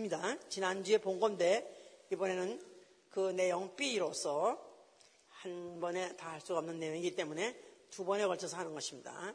[0.00, 0.36] 입니다.
[0.48, 2.60] 지난주에 본 건데 이번에는
[3.10, 4.58] 그 내용 B로서
[5.28, 7.54] 한 번에 다 할 수가 없는 내용이기 때문에
[7.90, 9.34] 두 번에 걸쳐서 하는 것입니다.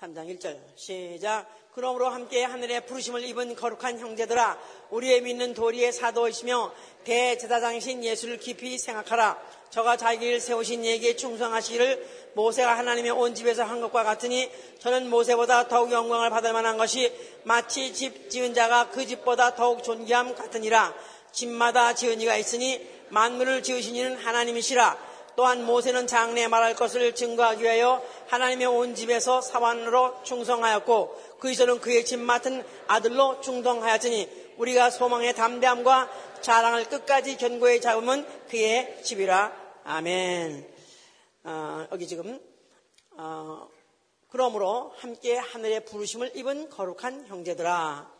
[0.00, 0.58] 3장 1절.
[0.74, 1.46] 시작.
[1.72, 4.58] 그러므로 함께 하늘의 부르심을 입은 거룩한 형제들아
[4.90, 6.74] 우리의 믿는 도리의 사도이시며
[7.04, 9.40] 대제사장이신 예수를 깊이 생각하라.
[9.70, 14.50] 저가 자기를 세우신 이에게 충성하시기를 모세가 하나님의 온 집에서 한 것과 같으니
[14.80, 17.12] 저는 모세보다 더욱 영광을 받을 만한 것이
[17.44, 20.92] 마치 집 지은 자가 그 집보다 더욱 존귀함 같으니라.
[21.30, 28.02] 집마다 지은 이가 있으니 만물을 지으신 이는 하나님이시라 또한 모세는 장래에 말할 것을 증거하기 위하여
[28.28, 36.10] 하나님의 온 집에서 사관으로 충성하였고 그 이전은 그의 집 맡은 아들로 충성하였으니 우리가 소망의 담대함과
[36.40, 39.52] 자랑을 끝까지 견고히 잡으면 그의 집이라
[39.84, 40.72] 아멘.
[41.44, 42.40] 어, 여기 지금
[43.16, 43.68] 어,
[44.28, 48.10] 그러므로 함께 하늘의 부르심을 입은 거룩한 형제들아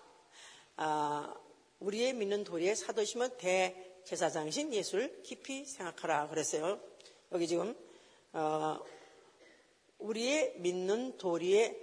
[0.77, 1.35] 어,
[1.81, 6.79] 우리의 믿는 도리에 사도시면 대제사장이신 예수를 깊이 생각하라 그랬어요.
[7.35, 7.75] 여기 지금
[8.33, 8.79] 어,
[9.99, 11.77] 우리의 믿는 도리의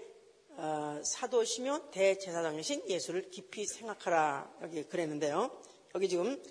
[0.51, 5.51] 어, 사도시며 대제사장이신 예수를 깊이 생각하라 여기 그랬는데요.
[5.93, 6.41] 여기 지금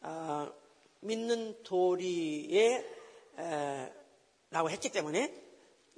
[0.00, 0.50] 어,
[1.00, 2.82] 믿는 도리에
[3.38, 3.92] 에,
[4.48, 5.34] 라고 했기 때문에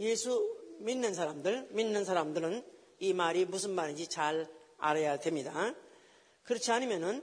[0.00, 2.64] 예수 믿는 사람들, 믿는 사람들은
[2.98, 5.76] 이 말이 무슨 말인지 잘 알아야 됩니다.
[6.42, 7.22] 그렇지 않으면은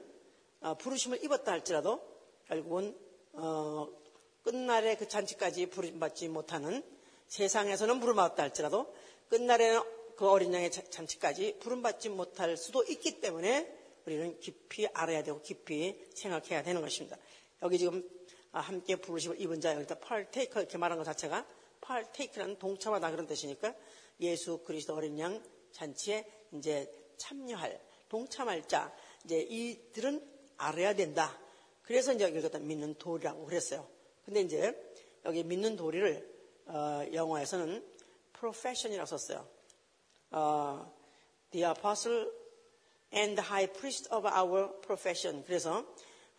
[0.61, 1.99] 어, 부르심을 입었다 할지라도
[2.47, 2.97] 결국은
[3.33, 4.05] 어,
[4.46, 6.84] 끝날에 그 잔치까지 부름받지 못하는
[7.28, 8.94] 세상에서는 부름받았다 할지라도
[9.30, 9.82] 끝날에는
[10.16, 13.68] 그 어린 양의 잔치까지 부름받지 못할 수도 있기 때문에
[14.06, 17.18] 우리는 깊이 알아야 되고 깊이 생각해야 되는 것입니다.
[17.64, 18.08] 여기 지금
[18.52, 21.44] 함께 부르심을 입은 자 여기다 partaker 이렇게 말한 것 자체가
[21.82, 23.73] partake라는 동참하다 그런 뜻이니까
[24.22, 26.23] 예수 그리스도 어린 양 잔치에
[26.54, 30.23] 이제 참여할 동참할 자 이제 이들은
[30.58, 31.36] 알아야 된다.
[31.82, 33.95] 그래서 이제 여기 갖다 믿는 도리라고 그랬어요.
[34.26, 34.76] 근데 이제
[35.23, 37.86] 여기 믿는 도리를 어, 영어에서는
[38.33, 39.48] profession이라고 썼어요.
[40.32, 40.94] 어,
[41.52, 42.32] the apostle
[43.14, 45.44] and the high priest of our profession.
[45.45, 45.86] 그래서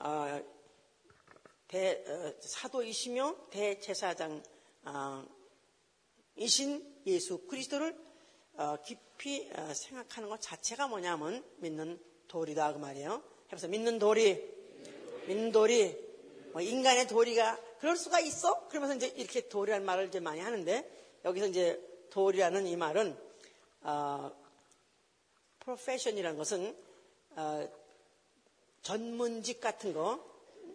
[0.01, 0.43] 어,
[1.69, 2.05] 대,
[2.41, 4.43] 사도이시며 대제사장
[6.37, 7.97] 이신 예수 그리스도를
[8.85, 13.21] 깊이 생각하는 것 자체가 뭐냐면 믿는 도리다 그 말이에요.
[13.53, 14.41] 해서 믿는 도리,
[15.27, 15.97] 믿는 도리,
[16.53, 18.69] 뭐 인간의 도리가 그럴 수가 있어?
[18.69, 20.91] 그러면서 이제 이렇게 도리라는 말을 이제 많이 하는데
[21.25, 23.17] 여기서 이제 도리라는 이 말은
[23.83, 24.33] 어,
[25.61, 26.77] 프로페션이라는 것은
[27.37, 27.69] 어,
[28.83, 30.25] 전문직 같은 거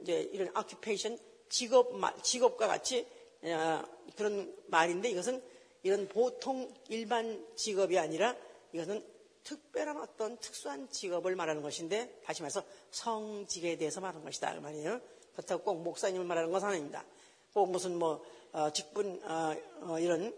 [0.02, 1.18] 이제 이런 occupation
[1.50, 3.08] 직업 직업과 같이
[3.44, 3.84] 어,
[4.16, 5.42] 그런 말인데 이것은
[5.84, 8.36] 이런 보통 일반 직업이 아니라
[8.74, 9.04] 이것은
[9.44, 15.02] 특별한 어떤 특수한 직업을 말하는 것인데 다시 말해서 성직에 대해서 말하는 것이다 그 말이에요.
[15.34, 17.06] 그렇다고 꼭 목사님을 말하는 것은 아닙니다.
[17.54, 20.34] 꼭 무슨 뭐 어, 직분 어, 어, 이런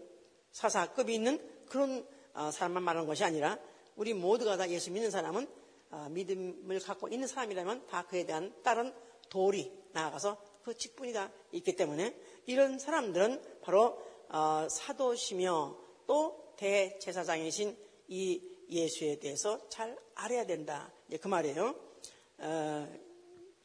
[0.52, 3.58] 사사급이 있는 그런 어, 사람만 말하는 것이 아니라
[3.96, 5.46] 우리 모두가 다 예수 믿는 사람은
[5.90, 8.92] 어, 믿음을 갖고 있는 사람이라면 다 그에 대한 다른
[9.28, 12.16] 도리 나아가서 그 직분이 다 있기 때문에
[12.46, 17.76] 이런 사람들은 바로 어, 사도시며 또 대제사장이신
[18.08, 20.90] 이 예수에 대해서 잘 알아야 된다.
[21.20, 21.74] 그 말이에요.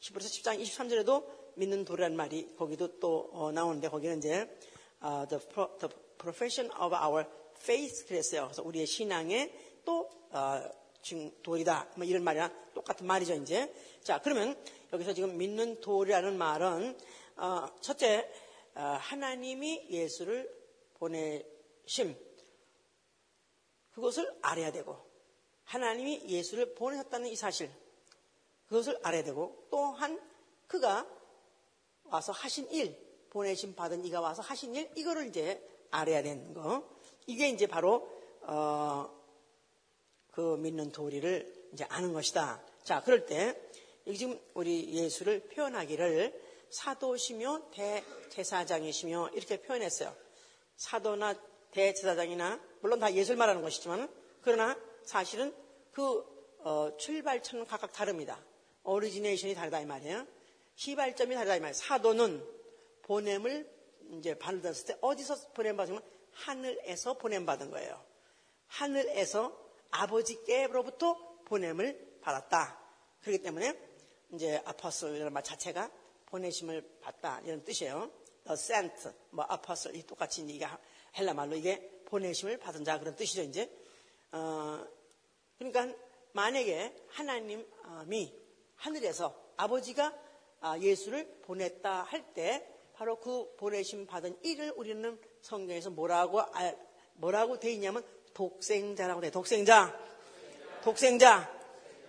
[0.00, 4.48] 히브리서 10장 23절에도 믿는 도리라는 말이 거기도 또 어, 나오는데 거기는 이제
[5.04, 8.44] uh, the, pro, the, profession of our faith 그랬어요.
[8.44, 9.52] 그래서 우리의 신앙의
[9.84, 10.62] 또 어,
[11.42, 11.92] 도리다.
[11.96, 13.72] 뭐 이런 말이랑 똑같은 말이죠, 이제.
[14.02, 14.56] 자, 그러면
[14.92, 16.98] 여기서 지금 믿는 도리라는 말은
[17.36, 18.30] 어, 첫째
[18.74, 20.50] 어, 하나님이 예수를
[20.94, 22.16] 보내심
[23.92, 24.96] 그것을 알아야 되고
[25.64, 27.70] 하나님이 예수를 보내셨다는 이 사실
[28.70, 30.20] 그것을 알아야 되고 또한
[30.68, 31.04] 그가
[32.04, 32.96] 와서 하신 일,
[33.30, 35.60] 보내심 받은 이가 와서 하신 일, 이거를 이제
[35.90, 36.88] 알아야 되는 거.
[37.26, 38.08] 이게 이제 바로,
[38.42, 39.10] 어,
[40.30, 42.62] 그 믿는 도리를 이제 아는 것이다.
[42.84, 43.60] 자, 그럴 때,
[44.06, 46.40] 여기 지금 우리 예수를 표현하기를
[46.70, 50.14] 사도시며 대제사장이시며 이렇게 표현했어요.
[50.76, 51.34] 사도나
[51.72, 54.08] 대제사장이나, 물론 다 예수를 말하는 것이지만,
[54.42, 55.52] 그러나 사실은
[55.90, 56.24] 그
[56.62, 58.38] 어, 출발처는 각각 다릅니다.
[58.84, 60.26] 오리지네이션이 다르다 이 말이에요.
[60.74, 61.74] 시발점이 다르다 이 말이에요.
[61.74, 62.44] 사도는
[63.02, 63.68] 보냄을
[64.12, 68.02] 이제 받았을 때 어디서 보냄 받으면 하늘에서 보냄 받은 거예요.
[68.66, 69.56] 하늘에서
[69.90, 72.78] 아버지께로부터 보냄을 받았다.
[73.20, 73.78] 그렇기 때문에
[74.32, 75.90] 이제 아퍼슬이라는 말 자체가
[76.26, 78.10] 보내심을 받다 이런 뜻이에요.
[78.44, 80.66] The sent, 뭐 아퍼슬 이 똑같이 이게
[81.18, 83.70] 헬라 말로 이게 보내심을 받은 자 그런 뜻이죠 이제.
[84.32, 84.84] 어,
[85.58, 85.92] 그러니까
[86.32, 88.32] 만약에 하나님이
[88.80, 90.14] 하늘에서 아버지가
[90.60, 96.76] 아, 예수를 보냈다 할 때 바로 그 보내심 받은 일을 우리는 성경에서 뭐라고 알-
[97.14, 98.04] 뭐라고 돼 있냐면
[98.34, 99.30] 독생자라고 돼.
[99.30, 99.98] 독생자.
[100.84, 101.50] 독생자.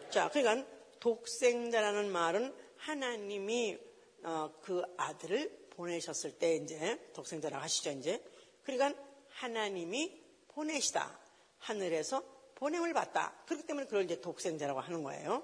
[0.09, 0.67] 자, 그러니까
[0.99, 3.77] 독생자라는 말은 하나님이
[4.23, 8.21] 어, 그 아들을 보내셨을 때 이제 독생자라고 하시죠 이제.
[8.63, 8.93] 그러니까
[9.29, 11.17] 하나님이 보내시다.
[11.59, 12.21] 하늘에서
[12.55, 13.33] 보냄을 받다.
[13.45, 15.41] 그렇기 때문에 그걸 이제 독생자라고 하는 거예요.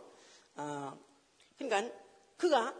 [0.55, 1.06] 어,
[1.57, 1.93] 그러니까
[2.37, 2.75] 그가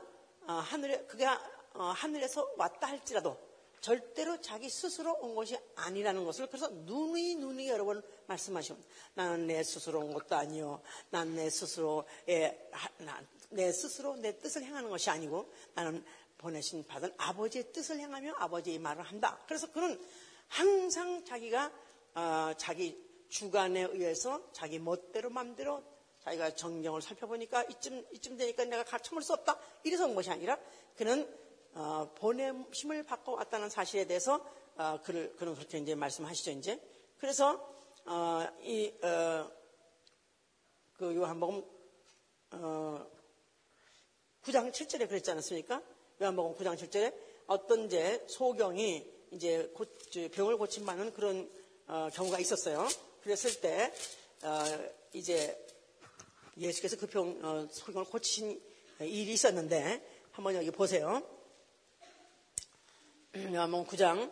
[0.47, 1.41] 어, 하늘에 그가
[1.73, 3.37] 어, 하늘에서 왔다 할지라도
[3.79, 8.87] 절대로 자기 스스로 온 것이 아니라는 것을 그래서 누누이 누누이 여러 번 말씀하십니다.
[9.13, 10.81] 나는 내 스스로 온 것도 아니요.
[11.09, 12.69] 난 내 스스로의
[13.49, 16.03] 내 스스로 내 뜻을 행하는 것이 아니고 나는
[16.37, 19.39] 보내신 받은 아버지의 뜻을 행하며 아버지의 말을 한다.
[19.47, 19.99] 그래서 그는
[20.47, 21.71] 항상 자기가
[22.15, 22.97] 어, 자기
[23.29, 25.83] 주관에 의해서 자기 멋대로 맘대로
[26.27, 29.57] 자기가 정경을 살펴보니까 이쯤 이쯤 되니까 내가 가 참을 수 없다.
[29.83, 30.59] 이래서 온 것이 아니라
[30.97, 31.25] 그는
[31.73, 34.43] 어, 보냄심을 받고 왔다는 사실에 대해서
[34.75, 36.81] 어, 그를 그는 그렇게 이제 말씀하시죠 이제.
[37.17, 37.53] 그래서
[38.05, 39.49] 어, 이 어,
[40.97, 41.63] 그 요한복음
[42.51, 43.07] 어,
[44.43, 45.81] 9장 7절에 그랬지 않았습니까?
[46.21, 47.13] 요한복음 9장 7절에
[47.47, 51.49] 어떤 이제 소경이 이제 고- 저 병을 고침받는 그런
[51.87, 52.85] 어, 경우가 있었어요.
[53.21, 53.93] 그랬을 때
[54.43, 54.63] 어,
[55.13, 55.66] 이제
[56.59, 58.59] 예수께서 그 병, 어, 소경을 고치신
[59.01, 60.01] 일이 있었는데
[60.31, 61.21] 한번 여기 보세요.
[63.35, 64.31] 요한복음 9장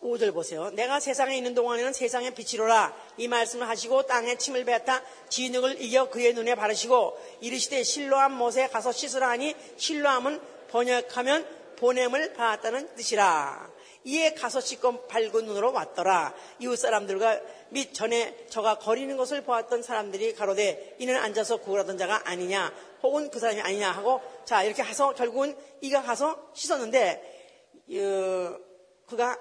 [0.00, 0.70] 5절 보세요.
[0.70, 2.94] 내가 세상에 있는 동안에는 세상의 빛이로라.
[3.18, 8.92] 이 말씀을 하시고 땅에 침을 뱉다 진흙을 이겨 그의 눈에 바르시고 이르시되 실로암 못에 가서
[8.92, 10.40] 씻으라 하니 실로암은
[10.70, 13.77] 번역하면 보냄을 받았다는 뜻이라.
[14.08, 16.34] 이에 가서 씻고 밝은 눈으로 왔더라.
[16.60, 22.72] 이웃 사람들과 및 전에 저가 거리는 것을 보았던 사람들이 가로되 이는 앉아서 구걸하던 자가 아니냐
[23.02, 28.58] 혹은 그 사람이 아니냐 하고 자 이렇게 해서 결국은 이가 가서 씻었는데 어,
[29.06, 29.38] 그가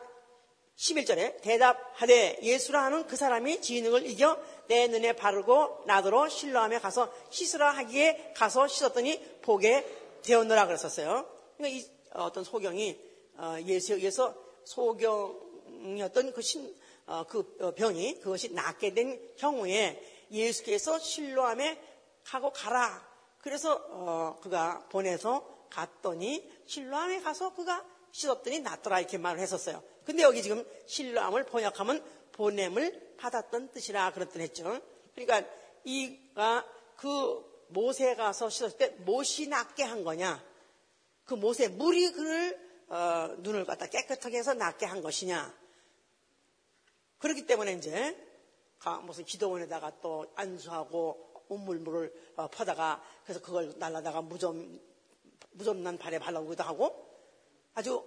[0.75, 4.37] 11절에 대답하되 예수라 하는 그 사람이 진흙을 이겨
[4.67, 9.85] 내 눈에 바르고 나더러 실로함에 가서 씻으라 하기에 가서 씻었더니 보게
[10.23, 11.25] 되었노라 그랬었어요.
[11.55, 12.99] 그러니까 이 어떤 소경이
[13.37, 16.75] 어, 예수에 의해서 소경이었던 그, 신,
[17.05, 21.81] 어, 그 어, 병이 그것이 낫게 된 경우에 예수께서 실로함에
[22.25, 23.07] 가고 가라.
[23.39, 29.81] 그래서 어, 그가 보내서 갔더니 실로함에 가서 그가 씻었더니 낫더라 이렇게 말을 했었어요.
[30.03, 32.03] 근데 여기 지금 실로함을 번역하면
[32.33, 34.79] 보냄을 받았던 뜻이라 그랬던 했죠.
[35.15, 35.49] 그러니까
[35.85, 36.65] 이가
[36.97, 40.43] 그 못에 가서 씻었을 때 못이 낫게 한 거냐?
[41.23, 45.53] 그 못에 물이 그를 어, 눈을 갖다 깨끗하게 해서 낫게 한 것이냐?
[47.19, 48.15] 그렇기 때문에 이제
[48.79, 54.79] 가- 무슨 기도원에다가 또 안수하고 온물물을 어, 퍼다가 그래서 그걸 날라다가 무좀
[55.51, 57.07] 무좀난 발에 발라오기도 하고
[57.73, 58.03] 아주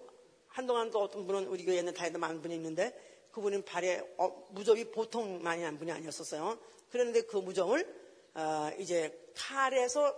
[0.48, 5.42] 한동안 또 어떤 분은 우리 교회에는 다이도 많은 분이 있는데 그분은 발에 어, 무좀이 보통
[5.42, 6.58] 많이 난 분이 아니었었어요.
[6.90, 8.00] 그런데 그 무좀을
[8.34, 10.14] 어, 이제 칼에서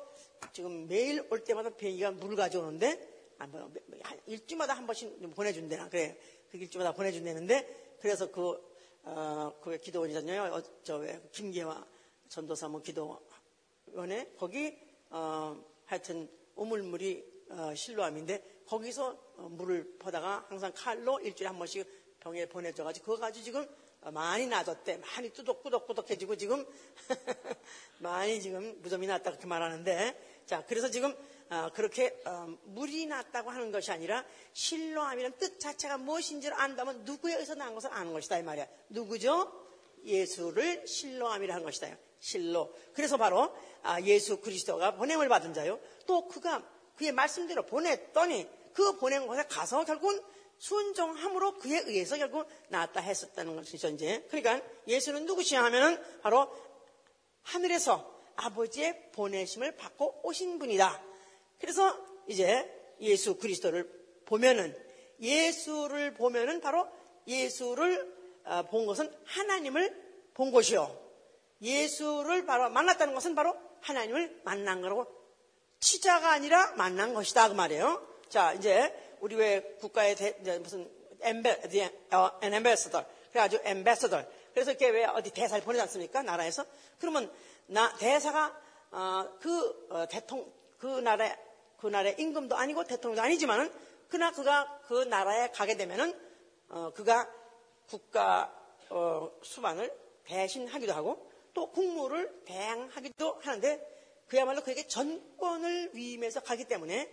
[0.53, 3.12] 지금 매일 올 때마다 비행기가 물을 가져오는데 아,
[3.47, 3.71] 뭐,
[4.03, 6.19] 한 일주마다 한 번씩 좀 보내준대나 그래
[6.51, 8.73] 그 일주마다 보내준다는데 그래서 그
[9.05, 10.55] 어, 그 기도원이잖아요.
[10.55, 11.85] 어, 저왜 김계화
[12.29, 14.79] 전도사 뭐 기도원에 거기
[15.11, 21.87] 어, 하여튼 우물물이 어, 실로암인데 거기서 어, 물을 퍼다가 항상 칼로 일주일에 한 번씩
[22.21, 23.69] 병에 보내줘가지고 그거 가지고 지금
[24.01, 24.99] 어, 많이 나졌대.
[24.99, 26.65] 많이 뚜덕꾸덕꾸덕해지고 지금
[27.99, 31.17] 많이 지금 무좀이 났다 그렇게 말하는데 자 그래서 지금 어,
[31.75, 37.75] 그렇게 어, 물이 났다고 하는 것이 아니라 실로암이라는 뜻 자체가 무엇인지를 안다면 누구에 의해서 난
[37.75, 38.67] 것을 아는 것이다 이 말이야.
[38.89, 39.53] 누구죠?
[40.05, 41.89] 예수를 실로암이라 하는 것이다.
[42.21, 42.75] 실로.
[42.95, 45.79] 그래서 바로 아, 예수 그리스도가 보냄을 받은 자요.
[46.07, 46.67] 또 그가
[46.97, 50.21] 그의 말씀대로 보냈더니 그 보낸 곳에 가서 결국은
[50.59, 54.25] 순종함으로 그에 의해서 결국 나았다 했었다는 것이죠, 이제.
[54.31, 56.49] 그러니까 예수는 누구시냐 하면은 바로
[57.43, 61.12] 하늘에서 아버지의 보내심을 받고 오신 분이다.
[61.63, 62.69] 그래서 이제
[63.01, 63.89] 예수 그리스도를
[64.27, 64.77] 보면은
[65.21, 66.89] 예수를 보면은 바로
[67.29, 68.13] 예수를
[68.45, 69.97] 어, 본 것은 하나님을
[70.35, 71.01] 본 것이요.
[71.63, 75.07] 예수를 바로 만났다는 것은 바로 하나님을 만난 거라고
[75.79, 78.05] 치자가 아니라 만난 것이다 그 말이에요.
[78.29, 80.91] 자 이제 우리 왜 국가의 대, 무슨
[81.21, 81.61] 엠베,
[82.11, 86.65] 어, ambassador 그래가지고 ambassador 그래서 이렇게 왜 어디 대사를 보내지 않습니까 나라에서
[86.99, 87.33] 그러면
[87.67, 90.51] 나 대사가 어, 그 어, 대통령
[90.83, 91.33] 그 나라
[91.83, 93.73] 그 나라의 임금도 아니고 대통령도 아니지만은
[94.09, 96.17] 그나 그가 그 나라에 가게 되면은
[96.69, 97.29] 어, 그가
[97.89, 98.55] 국가
[98.89, 107.13] 어, 수반을 대신하기도 하고 또 국무를 대행하기도 하는데 그야말로 그에게 전권을 위임해서 가기 때문에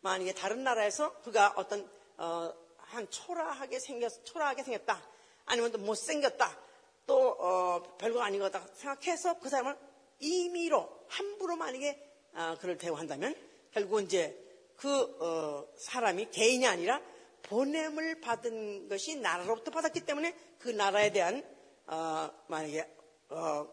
[0.00, 1.86] 만약에 다른 나라에서 그가 어떤
[2.16, 5.06] 어, 한 초라하게 생겼 초라하게 생겼다
[5.44, 6.58] 아니면 또 못생겼다
[7.06, 9.76] 또 어, 별거 아닌 것 같다 생각해서 그 사람을
[10.20, 14.36] 임의로 함부로 만약에 아, 그를 대우한다면 결국 이제
[14.76, 14.88] 그
[15.20, 17.00] 어, 사람이 개인이 아니라
[17.42, 21.42] 보냄을 받은 것이 나라로부터 받았기 때문에 그 나라에 대한
[21.86, 22.86] 어, 만약에
[23.30, 23.68] 어,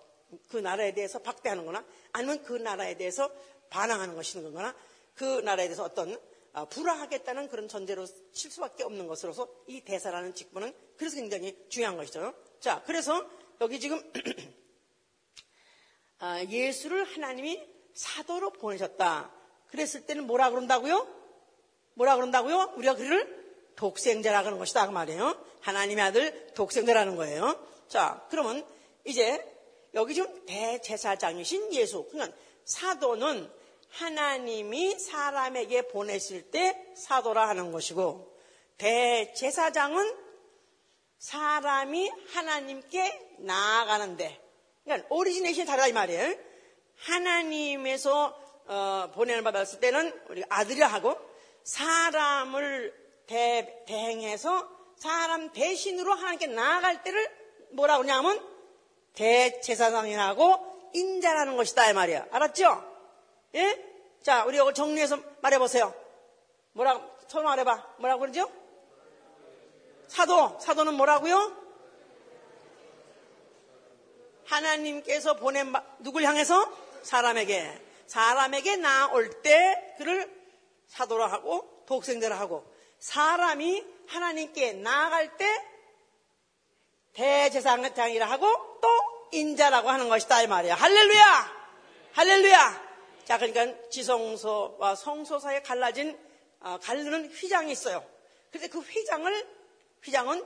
[0.49, 3.29] 그 나라에 대해서 박대하는거나 아니면 그 나라에 대해서
[3.69, 4.75] 반항하는 것인 거거나
[5.13, 6.17] 그 나라에 대해서 어떤
[6.53, 12.33] 어, 불화하겠다는 그런 전제로 칠 수밖에 없는 것으로서 이 대사라는 직분은 그래서 굉장히 중요한 것이죠.
[12.61, 14.01] 자, 그래서 여기 지금
[16.19, 17.61] 아, 예수를 하나님이
[17.93, 19.34] 사도로 보내셨다.
[19.69, 21.07] 그랬을 때는 뭐라 그런다고요?
[21.95, 22.73] 뭐라 그런다고요?
[22.77, 23.45] 우리가 그를
[23.75, 24.85] 독생자라 그러는 것이다.
[24.85, 25.37] 그 말이에요.
[25.61, 27.59] 하나님의 아들 독생자라는 거예요.
[27.87, 28.65] 자, 그러면
[29.03, 29.43] 이제
[29.93, 32.07] 여기 지금 대제사장이신 예수.
[32.09, 33.49] 그러니까 사도는
[33.89, 38.35] 하나님이 사람에게 보내실 때 사도라 하는 것이고
[38.77, 40.15] 대제사장은
[41.17, 44.41] 사람이 하나님께 나아가는데
[44.83, 46.35] 그러니까 오리지네이션이 다르다 이 말이에요.
[46.97, 51.15] 하나님에서 어, 보내를 받았을 때는 우리가 아들이라 하고
[51.63, 52.93] 사람을
[53.27, 57.27] 대, 대행해서 사람 대신으로 하나님께 나아갈 때를
[57.71, 58.39] 뭐라고 하냐면
[59.13, 62.27] 대제사장이라고 인자라는 것이다 이 말이야.
[62.31, 62.95] 알았죠?
[63.55, 63.85] 예?
[64.23, 65.93] 자, 우리 이걸 정리해서 말해보세요.
[66.73, 67.95] 뭐라고 서로 말해봐.
[67.97, 68.49] 뭐라고 그러죠?
[70.07, 71.65] 사도, 사도는 뭐라고요?
[74.45, 76.71] 하나님께서 보낸 누굴 향해서
[77.03, 80.31] 사람에게 사람에게 나올 때 그를
[80.87, 82.65] 사도라 하고 독생자라 하고
[82.99, 85.45] 사람이 하나님께 나아갈 때
[87.13, 88.47] 대제사장이라 하고
[88.81, 88.87] 또
[89.31, 90.75] 인자라고 하는 것이다 이 말이야.
[90.75, 91.65] 할렐루야!
[92.13, 92.85] 할렐루야!
[93.25, 96.17] 자, 그러니까 지성소와 성소 사이에 갈라진
[96.59, 98.05] 어, 갈르는 휘장이 있어요.
[98.49, 99.47] 그런데 그 휘장을
[100.03, 100.45] 휘장은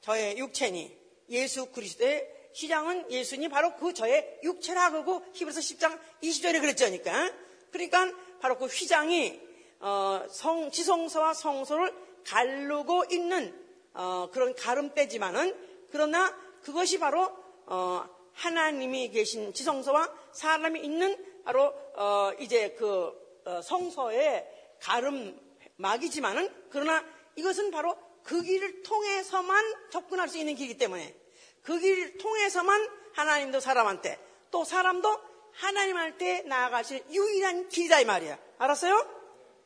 [0.00, 0.96] 저의 육체니
[1.28, 7.32] 예수 그리스도의 휘장은 예수님 바로 그 저의 육체라 그러고 히브리서 10장 20절에 그랬죠니까.
[7.70, 9.40] 그러니까 바로 그 휘장이
[9.80, 11.94] 어, 성, 지성소와 성소를
[12.26, 13.54] 가르고 있는
[13.94, 15.56] 어, 그런 가름대지만은
[15.90, 17.30] 그러나 그것이 바로
[17.66, 23.12] 어, 하나님이 계신 지성소와 사람이 있는 바로 어, 이제 그
[23.44, 24.46] 어, 성소의
[24.80, 27.04] 가름막이지만은 그러나
[27.36, 31.14] 이것은 바로 그 길을 통해서만 접근할 수 있는 길이기 때문에
[31.62, 34.18] 그 길을 통해서만 하나님도 사람한테
[34.50, 35.20] 또 사람도
[35.52, 38.38] 하나님한테 나아가실 유일한 길이다 이 말이야.
[38.58, 39.06] 알았어요?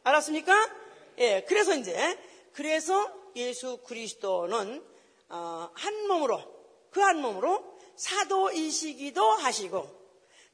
[0.02, 0.70] 알았습니까?
[1.18, 1.44] 예.
[1.48, 2.18] 그래서 이제
[2.52, 4.84] 그래서 예수 그리스도는
[5.28, 6.42] 어, 한 몸으로
[6.90, 7.62] 그 한 몸으로
[7.96, 9.88] 사도이시기도 하시고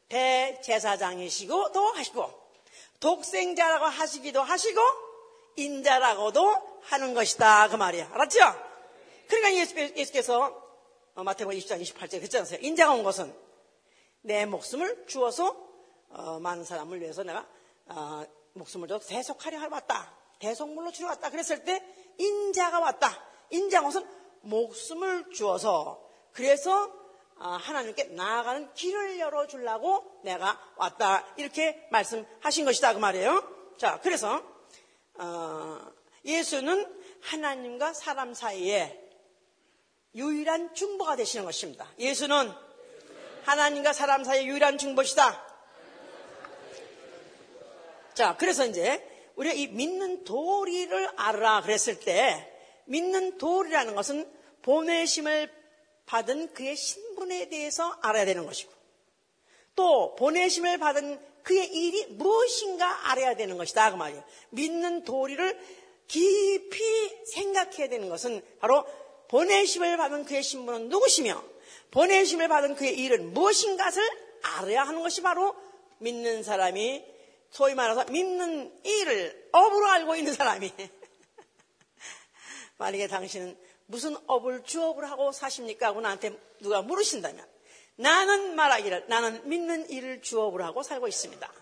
[0.08, 2.40] 대제사장이시고도 하시고
[2.98, 4.80] 독생자라고 하시기도 하시고
[5.56, 8.38] 인자라고도 하는 것이다 그 말이야 알았죠?
[9.28, 9.54] 그러니까
[9.96, 10.59] 예수께서 어,
[11.22, 12.60] 마태복음 20장 28절에 그랬지 않으세요?
[12.62, 13.34] 인자가 온 것은
[14.22, 15.56] 내 목숨을 주어서
[16.10, 17.46] 어, 많은 사람을 위해서 내가
[17.86, 18.24] 어,
[18.54, 21.82] 목숨을 줘서 대속하려 왔다 대속물로 주러 왔다 그랬을 때
[22.18, 24.06] 인자가 왔다 인자가 것은
[24.42, 27.00] 목숨을 주어서 그래서
[27.42, 31.24] 아, 하나님께 나아가는 길을 열어주려고 내가 왔다.
[31.38, 32.92] 이렇게 말씀하신 것이다.
[32.92, 33.42] 그 말이에요.
[33.78, 34.42] 자, 그래서,
[35.14, 35.78] 어,
[36.22, 39.09] 예수는 하나님과 사람 사이에
[40.14, 41.88] 유일한 중보가 되시는 것입니다.
[41.98, 42.52] 예수는
[43.44, 45.46] 하나님과 사람 사이의 유일한 중보시다.
[48.14, 52.46] 자, 그래서 이제 우리가 이 믿는 도리를 알아 그랬을 때
[52.84, 54.30] 믿는 도리라는 것은
[54.62, 55.50] 보내심을
[56.06, 58.72] 받은 그의 신분에 대해서 알아야 되는 것이고
[59.76, 64.22] 또 보내심을 받은 그의 일이 무엇인가 알아야 되는 것이다 그 말이에요.
[64.50, 65.58] 믿는 도리를
[66.06, 68.84] 깊이 생각해야 되는 것은 바로
[69.30, 71.42] 보내심을 받은 그의 신분은 누구시며
[71.92, 74.02] 보내심을 받은 그의 일은 무엇인가를
[74.42, 75.54] 알아야 하는 것이 바로
[75.98, 77.04] 믿는 사람이
[77.50, 80.72] 소위 말해서 믿는 일을 업으로 알고 있는 사람이
[82.78, 83.56] 만약에 당신은
[83.86, 85.88] 무슨 업을 주업을 하고 사십니까?
[85.88, 87.46] 하고 나한테 누가 물으신다면
[87.94, 91.52] 나는 말하기를 나는 믿는 일을 주업을 하고 살고 있습니다.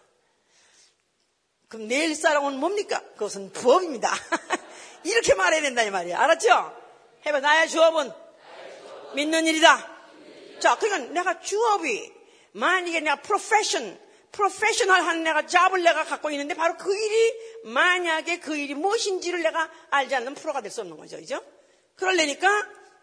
[1.69, 3.03] 그럼 내일 사랑은 뭡니까?
[3.13, 4.11] 그것은 부업입니다.
[5.05, 6.17] 이렇게 말해야 된다 이 말이에요.
[6.17, 6.88] 알았죠?
[7.27, 8.11] 해봐 나의 주업은
[9.15, 9.99] 믿는 일이다.
[10.61, 12.13] 자, 그러니까 내가 주업이
[12.53, 13.99] 만약에 내가 프로페션,
[14.33, 17.35] 프로페셔널 한 내가 잡을 내가 갖고 있는데 바로 그 일이
[17.65, 21.17] 만약에 그 일이 무엇인지를 내가 알지 않는 프로가 될 수 없는 거죠.
[21.17, 21.43] 그죠?
[21.97, 22.49] 그럴래니까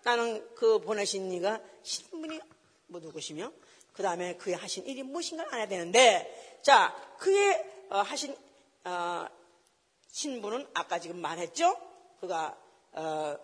[0.03, 2.39] 나는 그 보내신 이가 신분이
[2.87, 3.51] 뭐 누구시며
[3.93, 8.35] 그 다음에 그의 하신 일이 무엇인가 알아야 되는데 자 그의 어, 하신
[8.83, 9.25] 어,
[10.11, 11.75] 신분은 아까 지금 말했죠.
[12.19, 12.55] 그가
[12.91, 13.35] 어,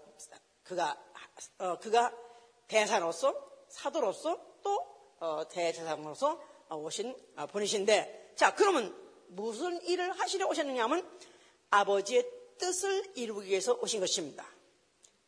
[0.72, 0.98] 그가
[1.58, 2.14] 어, 그가
[2.68, 3.36] 대사로서
[3.68, 4.88] 사도로서 또
[5.20, 8.96] 어, 대제사장으로서 오신 어, 분이신데 자 그러면
[9.28, 11.06] 무슨 일을 하시려 오셨느냐면
[11.72, 12.26] 아버지의
[12.58, 14.46] 뜻을 이루기 위해서 오신 것입니다.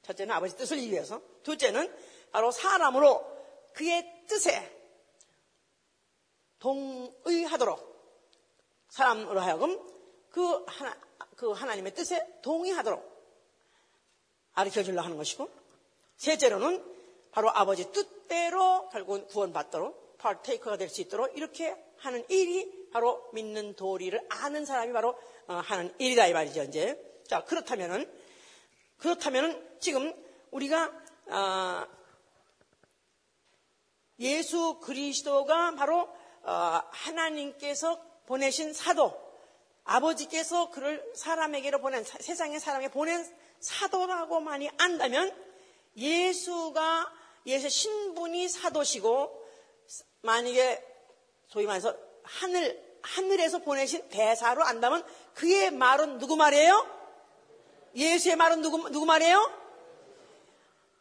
[0.04, 1.94] 첫째는 아버지 뜻을 이루기 위해서 둘째는
[2.32, 3.26] 바로 사람으로
[3.74, 4.80] 그의 뜻에
[6.60, 7.94] 동의하도록
[8.88, 9.78] 사람으로 하여금
[10.30, 10.98] 그 하나
[11.36, 13.13] 그 하나님의 뜻에 동의하도록
[14.54, 15.50] 가르쳐 주려 하는 것이고
[16.18, 16.84] 셋째로는
[17.32, 24.26] 바로 아버지 뜻대로 결국은 구원받도록 파테이커가 될 수 있도록 이렇게 하는 일이 바로 믿는 도리를
[24.30, 25.18] 아는 사람이 바로
[25.48, 27.22] 어, 하는 일이다 이 말이죠 이제.
[27.28, 28.10] 자 그렇다면은
[28.98, 30.14] 그렇다면은 지금
[30.52, 30.92] 우리가
[31.28, 31.88] 어,
[34.20, 36.10] 예수 그리스도가 바로
[36.44, 39.22] 어, 하나님께서 보내신 사도
[39.84, 43.26] 아버지께서 그를 사람에게로 보낸 세상의 사람에게 보낸
[43.64, 45.34] 사도라고 많이 안다면
[45.96, 47.12] 예수가
[47.46, 49.42] 예수 신분이 사도시고
[50.22, 50.86] 만약에
[51.48, 56.88] 소위 말해서 하늘 하늘에서 보내신 대사로 안다면 그의 말은 누구 말이에요?
[57.96, 59.64] 예수의 말은 누구 누구 말이에요?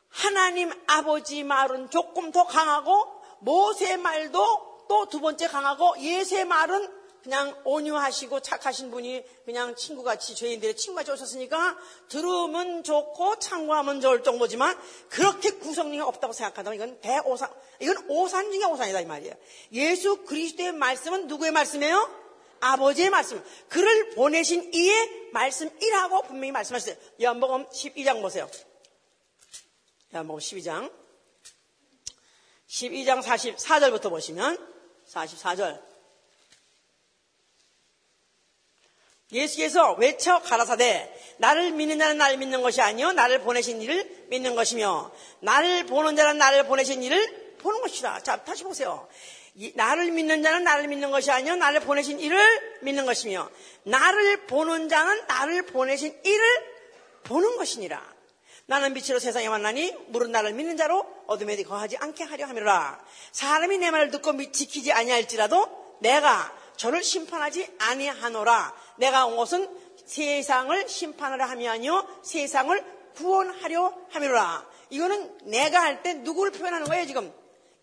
[0.09, 7.57] 하나님 아버지 말은 조금 더 강하고 모세 말도 또 두 번째 강하고 예수의 말은 그냥
[7.65, 14.77] 온유하시고 착하신 분이 그냥 친구같이 죄인들의 친구같이 오셨으니까 들으면 좋고 참고하면 좋을 정도지만
[15.09, 17.49] 그렇게 구성력이 없다고 생각한다면 이건 대오산,
[17.81, 19.35] 이건 오산 중에 오산이다 이 말이에요.
[19.73, 22.23] 예수 그리스도의 말씀은 누구의 말씀이에요?
[22.61, 23.43] 아버지의 말씀.
[23.69, 26.97] 그를 보내신 이의 말씀이라고 분명히 말씀하셨어요.
[27.23, 28.49] 요한복음 12장 보세요.
[30.15, 30.93] 요한복음 12장.
[32.69, 34.59] 12장 44절부터 보시면
[35.09, 35.92] 44절.
[39.33, 45.11] 예수께서 외쳐 가라사대 나를 믿는 자는 나를 믿는 것이 아니요 나를 보내신 이를 믿는 것이며
[45.41, 48.21] 나를 보는 자는 나를 보내신 이를 보는 것이다.
[48.21, 49.09] 자 다시 보세요.
[49.75, 53.51] 나를 믿는 자는 나를 믿는 것이 아니요 나를 보내신 이를 믿는 것이며
[53.85, 56.45] 나를 보는 자는 나를 보내신 이를
[57.25, 58.13] 보는 것이니라.
[58.67, 63.05] 나는 빛으로 세상에 만나니 물은 나를 믿는 자로 어둠에 거하지 않게 하려 함이라.
[63.33, 68.75] 사람이 내 말을 듣고 지키지 아니할지라도 내가 저를 심판하지 아니하노라.
[68.97, 69.71] 내가 온 것은
[70.05, 74.67] 세상을 심판하려 함이 아니요 세상을 구원하려 함이로라.
[74.91, 77.33] 이거는 내가 할 때 누구를 표현하는 거예요, 지금?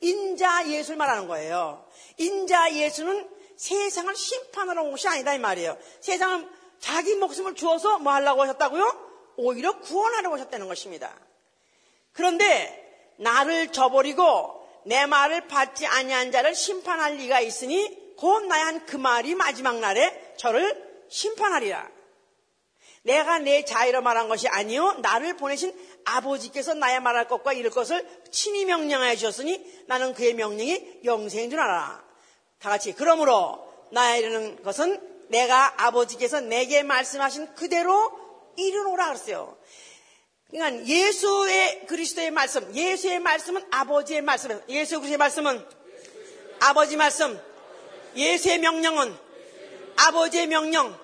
[0.01, 1.85] 인자 예수를 말하는 거예요.
[2.17, 5.77] 인자 예수는 세상을 심판하러 온 것이 아니다 이 말이에요.
[6.01, 6.49] 세상을
[6.81, 9.33] 자기 목숨을 주어서 뭐 하려고 하셨다고요?
[9.37, 11.17] 오히려 구원하려고 하셨다는 것입니다.
[12.11, 18.97] 그런데 나를 저버리고 내 말을 받지 아니한 자를 심판할 리가 있으니 곧 나의 한 그
[18.97, 21.89] 말이 마지막 날에 저를 심판하리라.
[23.03, 28.65] 내가 내 자유로 말한 것이 아니요 나를 보내신 아버지께서 나의 말할 것과 이럴 것을 친히
[28.65, 32.03] 명령하여 주셨으니 나는 그의 명령이 영생인 줄 알아.
[32.59, 38.11] 다 같이 그러므로 나의 이르는 것은 내가 아버지께서 내게 말씀하신 그대로
[38.57, 39.57] 이르노라 그랬어요.
[40.49, 45.65] 그러니까 예수의 그리스도의 말씀, 예수의 말씀은 아버지의 말씀, 예수 그리스도의 말씀은
[46.59, 47.39] 아버지 말씀,
[48.15, 49.17] 예수의 명령은
[49.97, 50.97] 아버지의 명령,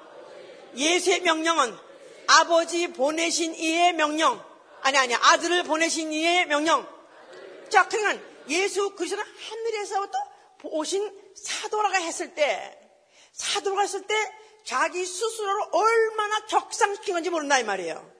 [0.75, 1.77] 예수의 명령은
[2.27, 4.43] 아버지 보내신 이의 명령,
[4.81, 6.87] 아니, 아니, 아들을 보내신 이의 명령.
[7.69, 10.17] 자, 그러면 예수 그리스도는 하늘에서부터
[10.63, 12.79] 오신 사도라고 했을 때,
[13.33, 14.15] 사도라고 했을 때
[14.63, 18.11] 자기 스스로를 얼마나 격상시킨 건지 모른다, 이 말이에요.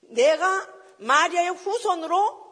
[0.00, 2.46] 내가 마리아의 후손으로,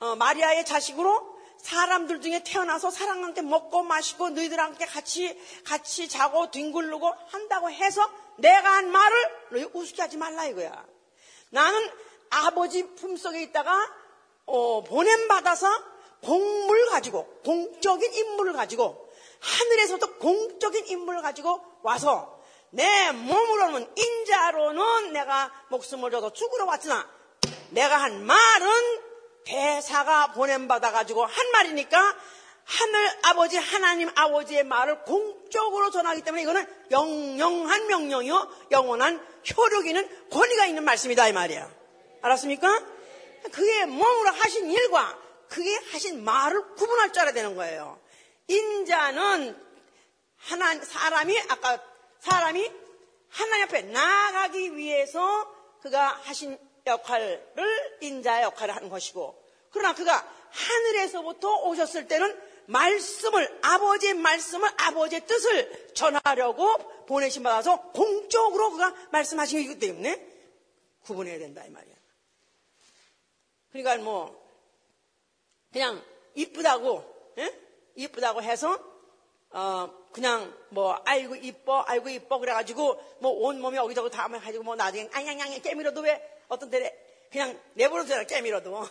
[0.00, 1.31] 어, 마리아의 자식으로
[1.62, 8.74] 사람들 중에 태어나서 사람한테 먹고 마시고 너희들랑 함께 같이 같이 자고 뒹굴르고 한다고 해서 내가
[8.74, 9.16] 한 말을
[9.52, 10.84] 너희 우습게 하지 말라 이거야.
[11.50, 11.90] 나는
[12.30, 13.78] 아버지 품속에 있다가
[14.46, 15.68] 어, 보냄 받아서
[16.22, 19.08] 공물 가지고 공적인 인물을 가지고
[19.40, 27.08] 하늘에서도 공적인 인물을 가지고 와서 내 몸으로는 인자로는 내가 목숨을 줘도 죽으러 왔으나
[27.70, 29.01] 내가 한 말은
[29.44, 32.16] 대사가 보냄 받아가지고 한 말이니까
[32.64, 38.48] 하늘 아버지 하나님 아버지의 말을 공적으로 전하기 때문에 이거는 영영한 명령이요.
[38.70, 39.24] 영원한
[39.56, 41.70] 효력 있는 권위가 있는 말씀이다 이 말이야
[42.22, 42.86] 알았습니까?
[43.50, 48.00] 그게 몸으로 하신 일과 그게 하신 말을 구분할 줄 알아야 되는 거예요.
[48.46, 49.60] 인자는
[50.38, 51.82] 하나 사람이 아까
[52.20, 52.70] 사람이
[53.28, 55.52] 하나님 앞에 나아가기 위해서
[55.82, 64.70] 그가 하신 역할을 인자의 역할을 하는 것이고 그러나 그가 하늘에서부터 오셨을 때는 말씀을 아버지의 말씀을
[64.76, 70.28] 아버지의 뜻을 전하려고 보내신 받아서 공적으로 그가 말씀하신 것이기 때문에
[71.02, 71.94] 구분해야 된다 이 말이야.
[73.72, 74.42] 그러니까 뭐
[75.72, 76.02] 그냥
[76.34, 77.60] 이쁘다고 예?
[77.96, 78.78] 이쁘다고 해서
[79.50, 85.08] 어 그냥 뭐 아이고 이뻐 아이고 이뻐 그래가지고 뭐 온몸이 여기저기 다 해가지고 뭐 나중에
[85.12, 86.94] 앙양양 깨밀어도 왜 어떤 때
[87.30, 88.86] 그냥 내버려둬야 깨밀어도.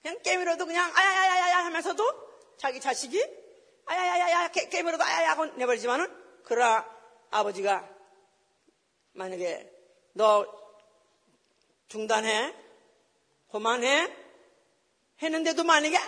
[0.00, 3.22] 그냥 깨밀어도 그냥 아야야야야 하면서도 자기 자식이
[3.84, 6.10] 아야야야야 깨밀어도 아야야 하고 내버리지만은
[6.44, 6.88] 그러나
[7.30, 7.86] 아버지가
[9.12, 9.70] 만약에
[10.14, 10.46] 너
[11.88, 12.54] 중단해
[13.50, 14.10] 그만해
[15.20, 15.98] 했는데도 만약에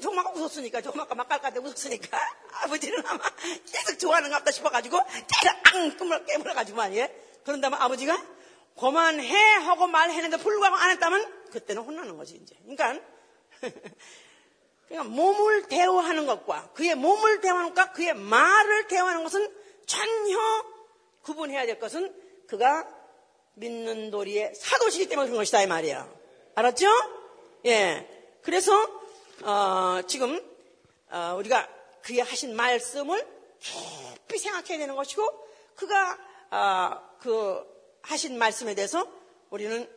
[0.00, 2.18] 정말 웃었으니까 정말 막깔까지 웃었으니까
[2.62, 3.22] 아버지는 아마
[3.70, 8.16] 계속 좋아하는가 보다 싶어가지고 계속 앙 깨물어, 깨물어가지고 말이에요 그런다면 아버지가
[8.78, 12.56] 그만해 하고 말했는데 불구하고 안 했다면 그때는 혼나는 거지 이제.
[12.62, 13.00] 그러니까
[14.88, 19.54] 그러니까 몸을 대화하는 것과 그의 몸을 대화하는 것과 그의 말을 대화하는 것은
[19.86, 20.38] 전혀
[21.22, 22.14] 구분해야 될 것은
[22.46, 22.86] 그가
[23.54, 26.08] 믿는 도리의 사도시기 때문에 그런 것이다 이 말이야
[26.54, 26.86] 알았죠?
[27.66, 28.08] 예.
[28.42, 28.72] 그래서
[29.42, 30.40] 어, 지금
[31.10, 31.68] 어, 우리가
[32.02, 33.26] 그의 하신 말씀을
[33.60, 36.18] 깊이 생각해야 되는 것이고 그가
[36.50, 37.64] 어, 그
[38.02, 39.06] 하신 말씀에 대해서
[39.50, 39.88] 우리는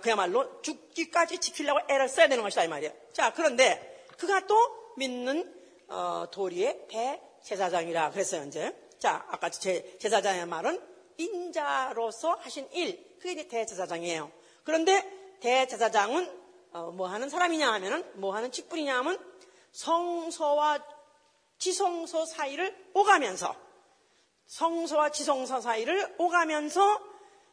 [0.00, 2.92] 그야말로 죽기까지 지키려고 애를 써야 되는 것이다 이 말이에요.
[3.12, 4.56] 자 그런데 그가 또
[4.96, 5.52] 믿는
[5.88, 8.74] 어, 도리의 대제사장이라 그랬어요 이제.
[8.98, 10.80] 자 아까 제, 제사장의 말은
[11.18, 14.32] 인자로서 하신 일 그게 이제 대제사장이에요.
[14.62, 19.18] 그런데 대제사장은 어, 뭐 하는 사람이냐 하면은 뭐 하는 직분이냐 하면
[19.72, 20.82] 성소와
[21.58, 23.54] 지성소 사이를 오가면서
[24.46, 27.00] 성소와 지성소 사이를 오가면서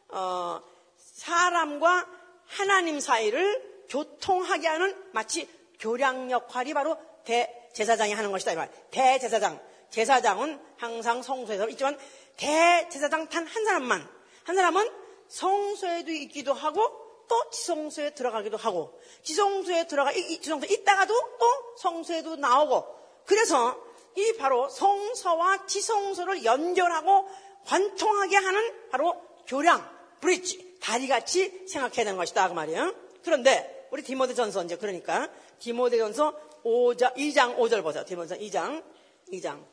[0.10, 0.62] 어,
[0.98, 2.08] 사람과
[2.48, 5.50] 하나님 사이를 교통하게 하는 마치
[5.80, 8.52] 교량 역할이 바로 대제사장이 하는 것이다.
[8.52, 8.70] 이 말.
[8.92, 9.60] 대제사장.
[9.90, 11.98] 제사장은 항상 성소에서 있지만
[12.38, 14.10] 대제사장 단 한 사람만.
[14.44, 14.90] 한 사람은
[15.28, 16.82] 성소에도 있기도 하고
[17.28, 22.86] 또 지성소에 들어가기도 하고 지성소에 들어가 지성소에 있다가도 또 성소에도 나오고
[23.26, 23.80] 그래서
[24.16, 27.28] 이 바로 성서와 지성소를 연결하고
[27.66, 32.94] 관통하게 하는 바로 교량 브릿지 다리같이 생각해야 되는 것이다 그 말이에요.
[33.24, 38.06] 그런데 우리 디모데 전서 이제 그러니까 디모데 전서 5장 2장 5절 보세요.
[38.06, 38.84] 디모데 전서 2장
[39.32, 39.64] 2장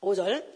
[0.00, 0.54] 5절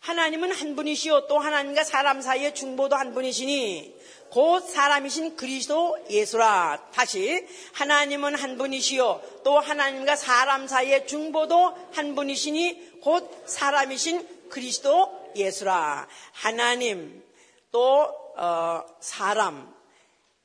[0.00, 3.98] 하나님은 한 분이시요 또 하나님과 사람 사이의 중보도 한 분이시니
[4.30, 6.88] 곧 사람이신 그리스도 예수라.
[6.92, 16.08] 다시 하나님은 한 분이시요 또 하나님과 사람 사이의 중보도 한 분이시니 곧 사람이신 그리스도 예수라.
[16.32, 17.22] 하나님
[17.70, 19.72] 또 어, 사람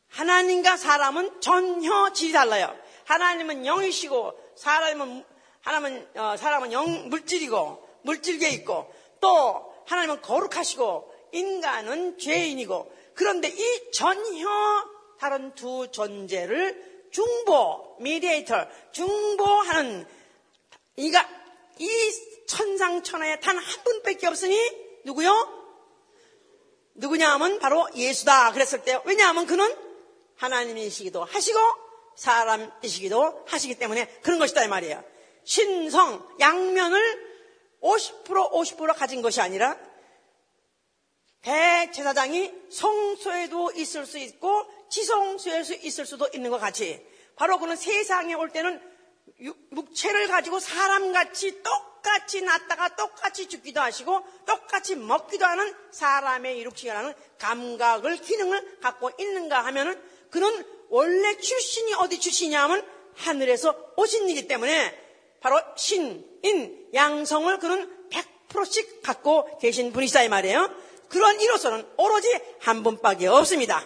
[0.09, 2.75] 하나님과 사람은 전혀 질이 달라요.
[3.05, 5.25] 하나님은 영이시고 사람은
[5.61, 14.47] 하나님은 어, 사람은 영 물질이고 물질계 있고 또 하나님은 거룩하시고 인간은 죄인이고 그런데 이 전혀
[15.19, 20.07] 다른 두 존재를 중보, 미디에이터, 중보하는
[20.95, 21.27] 이가
[21.79, 21.89] 이
[22.47, 24.57] 천상천하에 단 한 분밖에 없으니
[25.03, 25.33] 누구요?
[26.95, 29.69] 누구냐 하면 바로 예수다 그랬을 때 왜냐하면 그는
[30.37, 31.59] 하나님이시기도 하시고
[32.15, 35.03] 사람이시기도 하시기 때문에 그런 것이다 이 말이에요.
[35.43, 37.27] 신성 양면을
[37.81, 39.77] 50% 50% 가진 것이 아니라
[41.41, 48.49] 대제사장이 성소에도 있을 수 있고 지성소에서 있을 수도 있는 것 같이 바로 그는 세상에 올
[48.49, 48.81] 때는
[49.39, 58.79] 육체를 가지고 사람같이 똑같이 낳다가 똑같이 죽기도 하시고 똑같이 먹기도 하는 사람의 이룩치라는 감각을 기능을
[58.81, 65.07] 갖고 있는가 하면은 그는 원래 출신이 어디 출신이냐 하면 하늘에서 오신 이기 때문에
[65.39, 70.69] 바로 신, 인, 양성을 그는 100%씩 갖고 계신 분이시다 이 말이에요.
[71.09, 72.27] 그런 이로서는 오로지
[72.59, 73.85] 한 분밖에 없습니다.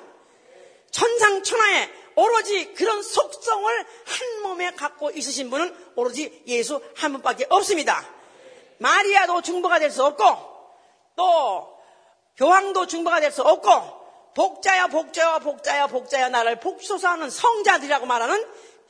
[0.92, 8.06] 천상천하에 오로지 그런 속성을 한 몸에 갖고 있으신 분은 오로지 예수 한 분밖에 없습니다.
[8.78, 10.24] 마리아도 중보가 될 수 없고
[11.16, 11.78] 또
[12.38, 13.70] 교황도 중보가 될 수 없고
[14.36, 18.46] 복자야 복자야 복자야 복자야 나를 복소사하는 성자들이라고 말하는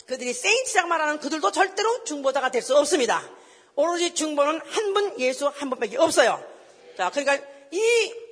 [0.07, 3.23] 그들이 세인트라고 말하는 그들도 절대로 중보자가 될 수 없습니다.
[3.75, 6.43] 오로지 중보는 한 분 예수 한 분밖에 없어요.
[6.97, 8.22] 자, 그러니까 이 어,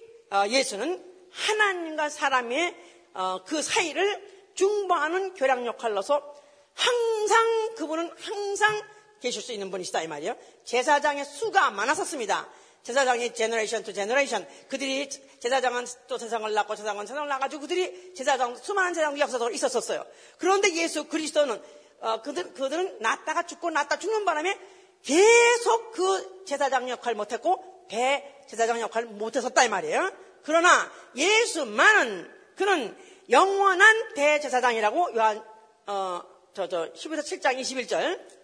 [0.49, 2.75] 예수는 하나님과 사람의
[3.13, 6.35] 어, 그 사이를 중보하는 교량 역할로서
[6.73, 8.81] 항상 그분은 항상
[9.21, 10.35] 계실 수 있는 분이시다 이 말이에요.
[10.63, 12.49] 제사장의 수가 많았었습니다.
[12.83, 15.07] 제사장이 generation to generation 그들이
[15.39, 20.05] 제사장은 또 세상을 낳고 제사장은 세상을 낳아가지고 그들이 제사장 수많은 제사장 역사적으로 있었었어요.
[20.37, 21.61] 그런데 예수 그리스도는
[21.99, 24.57] 어, 그들 그들은 났다가 죽고 났다 죽는 바람에
[25.03, 30.11] 계속 그 제사장 역할 못했고 대 제사장 역할 못했었다 이 말이에요.
[30.43, 32.97] 그러나 예수만은 그는
[33.29, 35.43] 영원한 대제사장이라고 요한
[35.87, 36.21] 어,
[36.53, 38.41] 저, 저, 10에서 7장 21절.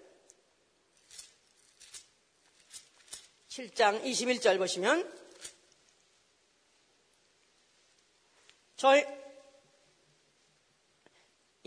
[3.49, 5.11] 7장 21절 보시면,
[8.75, 9.03] 저희,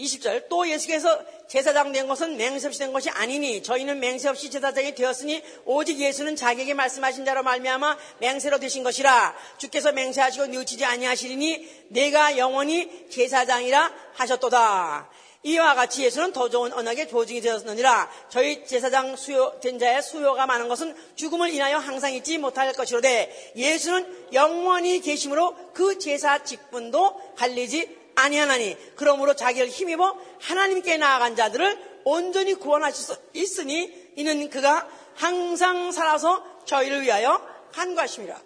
[0.01, 0.49] 20절.
[0.49, 5.43] 또 예수께서 제사장 된 것은 맹세 없이 된 것이 아니니 저희는 맹세 없이 제사장이 되었으니
[5.65, 13.09] 오직 예수는 자기에게 말씀하신 대로 말미암아 맹세로 되신 것이라 주께서 맹세하시고 뉘우치지 아니하시리니 내가 영원히
[13.11, 15.11] 제사장이라 하셨도다.
[15.43, 20.69] 이와 같이 예수는 더 좋은 언약의 조직이 되었느니라 저희 제사장 수요, 된 자의 수요가 많은
[20.69, 28.95] 것은 죽음을 인하여 항상 잊지 못할 것이로되 예수는 영원히 계심으로 그 제사 직분도 갈리지 아니하나니
[28.97, 37.03] 그러므로 자기를 힘입어 하나님께 나아간 자들을 온전히 구원하실 수 있으니 이는 그가 항상 살아서 저희를
[37.03, 38.41] 위하여 한 것입니다.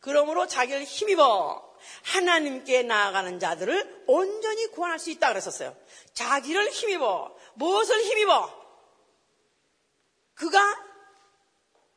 [0.00, 1.66] 그러므로 자기를 힘입어
[2.02, 5.76] 하나님께 나아가는 자들을 온전히 구원할 수 있다 그랬었어요.
[6.14, 7.34] 자기를 힘입어.
[7.54, 8.66] 무엇을 힘입어?
[10.34, 10.60] 그가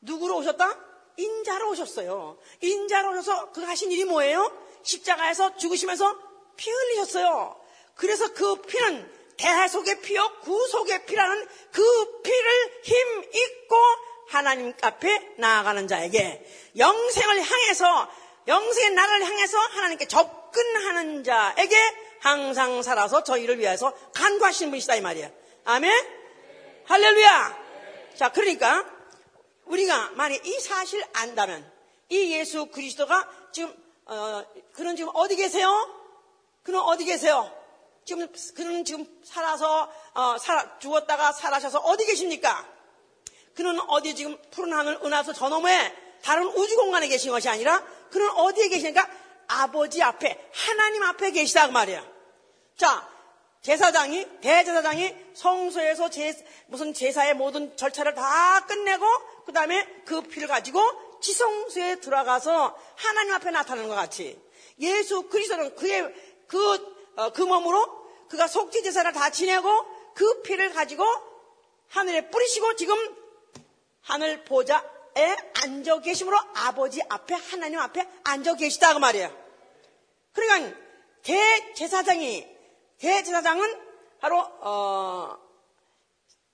[0.01, 0.77] 누구로 오셨다?
[1.17, 2.37] 인자로 오셨어요.
[2.61, 4.51] 인자로 오셔서 그가 하신 일이 뭐예요?
[4.83, 6.28] 십자가에서 죽으시면서
[6.59, 7.55] 피 흘리셨어요.
[7.95, 13.75] 그래서 그 피는 대속의 피요 구속의 피라는 그 피를 힘입고
[14.27, 16.45] 하나님 앞에 나아가는 자에게
[16.77, 18.11] 영생을 향해서
[18.47, 21.77] 영생의 나라를 향해서 하나님께 접근하는 자에게
[22.19, 25.31] 항상 살아서 저희를 위해서 간구하시는 분이시다 이 말이에요.
[25.63, 25.91] 아멘?
[26.85, 27.57] 할렐루야!
[28.17, 28.85] 자, 그러니까
[29.65, 31.71] 우리가 만약 이 사실 안다면
[32.09, 33.73] 이 예수 그리스도가 지금
[34.05, 34.43] 어,
[34.73, 35.98] 그는 지금 어디 계세요?
[36.63, 37.51] 그는 어디 계세요?
[38.05, 42.67] 지금 그는 지금 살아서 어, 살아, 죽었다가 살아셔서 어디 계십니까?
[43.55, 45.93] 그는 어디 지금 푸른 하늘 은하수 저 너머에
[46.23, 49.07] 다른 우주 공간에 계신 것이 아니라 그는 어디에 계시니까
[49.47, 52.03] 아버지 앞에 하나님 앞에 계시다 그 말이야.
[52.77, 53.07] 자
[53.61, 56.33] 제사장이 대제사장이 성소에서 제,
[56.67, 59.05] 무슨 제사의 모든 절차를 다 끝내고
[59.45, 60.81] 그 다음에 그 피를 가지고
[61.21, 64.39] 지성소에 들어가서 하나님 앞에 나타나는 것 같이
[64.79, 66.13] 예수 그리스도는 그의
[66.49, 67.85] 그, 어, 그 몸으로
[68.27, 69.69] 그가 속죄 제사를 다 지내고
[70.13, 71.05] 그 피를 가지고
[71.87, 72.95] 하늘에 뿌리시고 지금
[74.01, 74.83] 하늘 보좌
[75.17, 79.35] 에 앉아 계심으로 아버지 앞에 하나님 앞에 앉아 계시다 그 말이에요.
[80.31, 80.77] 그러니까
[81.23, 82.47] 대제사장이
[82.99, 83.81] 대제사장은
[84.19, 85.37] 바로 어,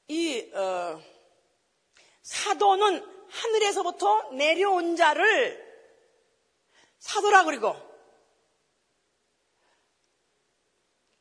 [0.08, 1.02] 이 어,
[2.22, 5.64] 사도는 하늘에서부터 내려온 자를
[7.00, 7.76] 사도라 그리고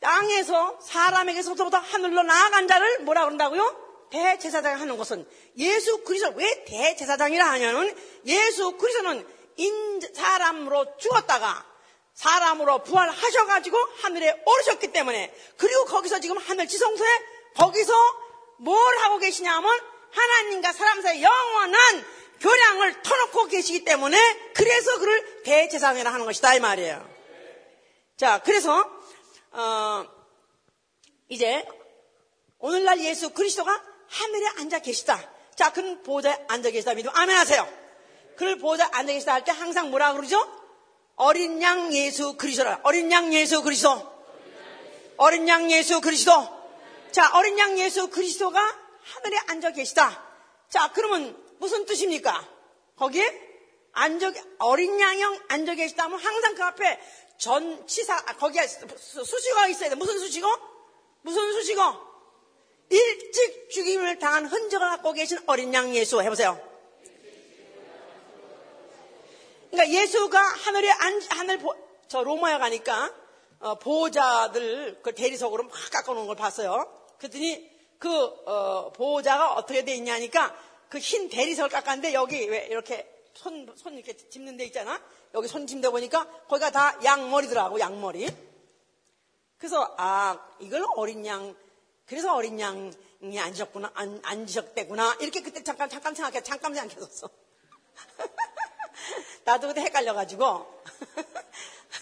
[0.04, 3.84] 땅에서 사람에게서부터 하늘로 나아간 자를 뭐라 그런다고요?
[4.10, 11.64] 대제사장이 하는 것은 예수 그리스도 왜 대제사장이라 하냐면 예수 그리스도는 인 사람으로 죽었다가
[12.12, 17.08] 사람으로 부활하셔가지고 하늘에 오르셨기 때문에 그리고 거기서 지금 하늘 지성소에
[17.56, 17.92] 거기서
[18.58, 19.70] 뭘 하고 계시냐면
[20.12, 22.04] 하나님과 사람 사이 영원한
[22.40, 24.18] 교량을 터놓고 계시기 때문에
[24.54, 27.08] 그래서 그를 대제사장이라 하는 것이다 이 말이에요.
[28.16, 28.93] 자 그래서
[29.54, 30.04] 어,
[31.28, 31.64] 이제
[32.58, 35.18] 오늘날 예수 그리스도가 하늘에 앉아 계시다.
[35.54, 36.94] 자, 그는 보좌에 앉아 계시다.
[36.94, 37.68] 믿으면 아멘 하세요.
[38.36, 40.44] 그를 보좌에 앉아 계시다 할 때 항상 뭐라 그러죠?
[41.14, 42.80] 어린 양 예수 그리스도라.
[42.82, 44.12] 어린 양 예수 그리스도.
[45.18, 46.32] 어린 양 예수 그리스도.
[47.12, 48.60] 자, 어린 양 예수 그리스도가
[49.02, 50.20] 하늘에 앉아 계시다.
[50.68, 52.44] 자, 그러면 무슨 뜻입니까?
[52.96, 53.24] 거기에
[53.92, 57.00] 앉아, 어린 양형 앉아 계시다면 항상 그 앞에
[57.38, 59.94] 전 치사, 아, 거기에 수식어가 있어야 돼.
[59.96, 60.48] 무슨 수식어?
[61.22, 62.14] 무슨 수식어?
[62.90, 66.60] 일찍 죽임을 당한 흔적을 갖고 계신 어린 양 예수 해보세요.
[69.70, 71.74] 그러니까 예수가 하늘에 안, 하늘 보,
[72.06, 73.12] 저 로마에 가니까
[73.58, 76.86] 어, 보호자들 그 대리석으로 막 깎아놓은 걸 봤어요.
[77.18, 78.10] 그랬더니 그
[78.46, 80.54] 어, 보호자가 어떻게 돼 있냐니까
[80.88, 85.02] 그 흰 대리석을 깎았는데 여기 왜 이렇게 손, 손 이렇게 짚는 데 있잖아.
[85.34, 88.34] 여기 손 짚는 데 보니까 거기가 다 양머리더라고, 양머리.
[89.58, 91.54] 그래서, 아, 이걸 어린 양
[92.06, 95.16] 그래서 어린 양이 앉으셨구나, 안, 앉으셨대구나.
[95.20, 97.30] 이렇게 그때 잠깐, 잠깐 생각해, 잠깐 생각했었어.
[99.44, 100.82] 나도 그때 헷갈려가지고.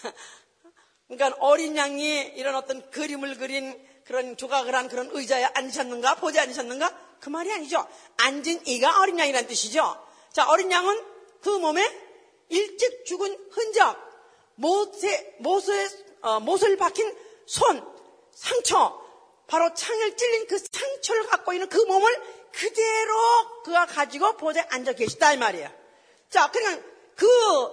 [1.07, 6.15] 그러니까 어린 양이 이런 어떤 그림을 그린 그런 조각을 한 그런 의자에 앉으셨는가?
[6.15, 6.99] 보지 않으셨는가?
[7.21, 7.87] 그 말이 아니죠.
[8.17, 10.05] 앉은 이가 어린 양이라는 뜻이죠.
[10.33, 11.01] 자, 어린 양은
[11.41, 12.02] 그 몸에
[12.53, 13.97] 일찍 죽은 흔적,
[14.55, 15.89] 못에, 못에,
[16.21, 17.83] 어, 못을 박힌 손,
[18.31, 19.01] 상처,
[19.47, 25.33] 바로 창을 찔린 그 상처를 갖고 있는 그 몸을 그대로 그가 가지고 보좌에 앉아 계시다
[25.33, 25.69] 이 말이에요.
[26.29, 26.83] 자, 그러니까
[27.15, 27.27] 그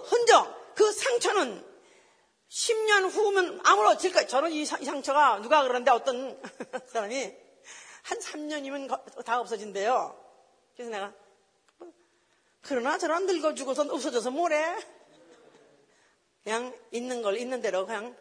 [0.04, 1.64] 흔적, 그 상처는
[2.48, 4.26] 10년 후면 아무렇질 거예요.
[4.26, 6.40] 저는 이, 상처가 누가 그러는데 어떤
[6.88, 7.32] 사람이
[8.02, 10.18] 한 3년이면 다 없어진대요.
[10.74, 11.12] 그래서 내가
[12.62, 14.76] 그러나 저런 늙어 죽어서 없어져서 뭐래?
[16.44, 18.16] 그냥 있는 걸 있는 대로 그냥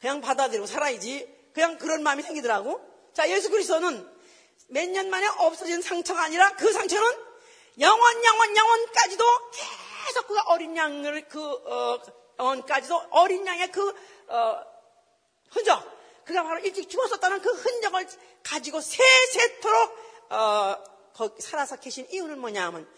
[0.00, 1.28] 그냥 받아들이고 살아야지.
[1.52, 2.80] 그냥 그런 마음이 생기더라고.
[3.12, 4.18] 자, 예수 그리스도는
[4.68, 7.28] 몇 년 만에 없어진 상처가 아니라 그 상처는
[7.80, 9.24] 영원, 영원, 영원까지도
[10.06, 12.00] 계속 그가 어린 양을 그, 어,
[12.38, 13.88] 영원까지도 어린 양의 그,
[14.28, 14.62] 어,
[15.50, 15.98] 흔적.
[16.24, 18.06] 그가 바로 일찍 죽었었다는 그 흔적을
[18.42, 19.98] 가지고 세세토록,
[20.30, 20.76] 어,
[21.38, 22.88] 살아서 계신 이유는 뭐냐 하면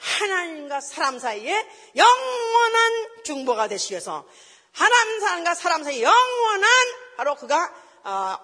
[0.00, 4.26] 하나님과 사람 사이에 영원한 중보가 되시기 위해서
[4.72, 6.70] 하나님 사람과 사람 사이 에 영원한
[7.16, 8.38] 바로 그가 어,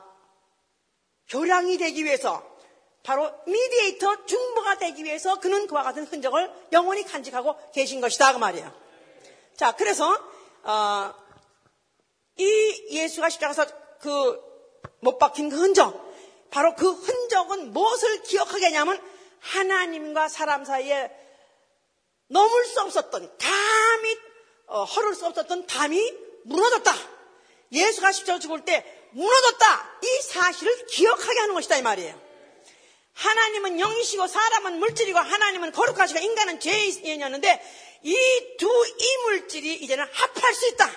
[1.29, 2.45] 교량이 되기 위해서
[3.03, 8.73] 바로 미디에이터 중보가 되기 위해서 그는 그와 같은 흔적을 영원히 간직하고 계신 것이다 그 말이에요.
[9.57, 10.13] 자 그래서
[10.63, 11.15] 어,
[12.37, 13.67] 이 예수가 십자가에서
[14.01, 14.47] 그
[15.01, 16.07] 못 박힌 그 흔적
[16.51, 19.01] 바로 그 흔적은 무엇을 기억하게 하냐면
[19.41, 21.11] 하나님과 사람 사이에
[22.29, 24.19] 넘을 수 없었던 감히
[24.67, 26.93] 어, 허를 수 없었던 담이 무너졌다.
[27.73, 29.99] 예수가 십자가 죽을 때 무너졌다.
[30.03, 32.21] 이 사실을 기억하게 하는 것이다 이 말이에요.
[33.15, 37.63] 하나님은 영이시고 사람은 물질이고 하나님은 거룩하시고 인간은 죄인이었는데
[38.03, 40.91] 이 두 이물질이 이제는 합할 수 있다.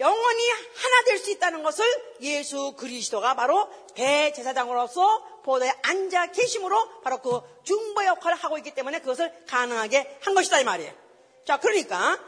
[0.00, 1.84] 영원히 하나 될 수 있다는 것을
[2.22, 9.32] 예수 그리스도가 바로 대제사장으로서 보좌에 앉아 계심으로 바로 그 중보 역할을 하고 있기 때문에 그것을
[9.46, 10.92] 가능하게 한 것이다 이 말이에요.
[11.46, 12.18] 자, 그러니까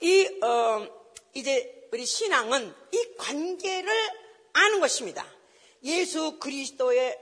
[0.00, 0.86] 이 어,
[1.32, 3.92] 이제 우리 신앙은 이 관계를
[4.52, 5.24] 아는 것입니다.
[5.82, 7.18] 예수 그리스도의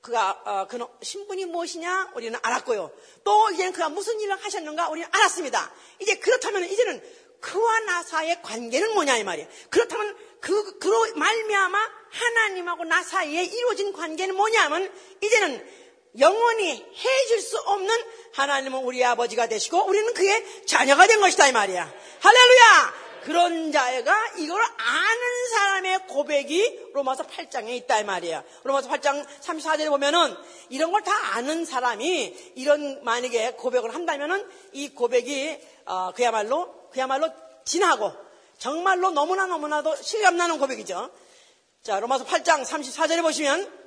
[0.00, 2.90] 그가 어, 그 신분이 무엇이냐 우리는 알았고요.
[3.22, 5.72] 또 이제는 그가 무슨 일을 하셨는가 우리는 알았습니다.
[6.00, 7.02] 이제 그렇다면 이제는
[7.40, 9.48] 그와 나 사이의 관계는 뭐냐 이 말이에요.
[9.70, 11.78] 그렇다면 그 그로 말미암아
[12.10, 15.66] 하나님하고 나 사이에 이루어진 관계는 뭐냐면 이제는
[16.18, 17.94] 영원히 해줄 수 없는
[18.32, 21.92] 하나님은 우리 아버지가 되시고 우리는 그의 자녀가 된 것이다 이 말이야.
[22.20, 23.08] 할렐루야.
[23.24, 28.42] 그런 자가 이걸 아는 사람의 고백이 로마서 8장에 있다 이 말이에요.
[28.62, 30.34] 로마서 8장 34절에 보면은
[30.70, 37.28] 이런 걸 다 아는 사람이 이런 만약에 고백을 한다면은 이 고백이 어, 그야말로 그야말로
[37.64, 38.12] 진하고
[38.58, 41.10] 정말로 너무나 너무나도 실감나는 고백이죠.
[41.82, 43.78] 자, 로마서 8장 34절에 보시면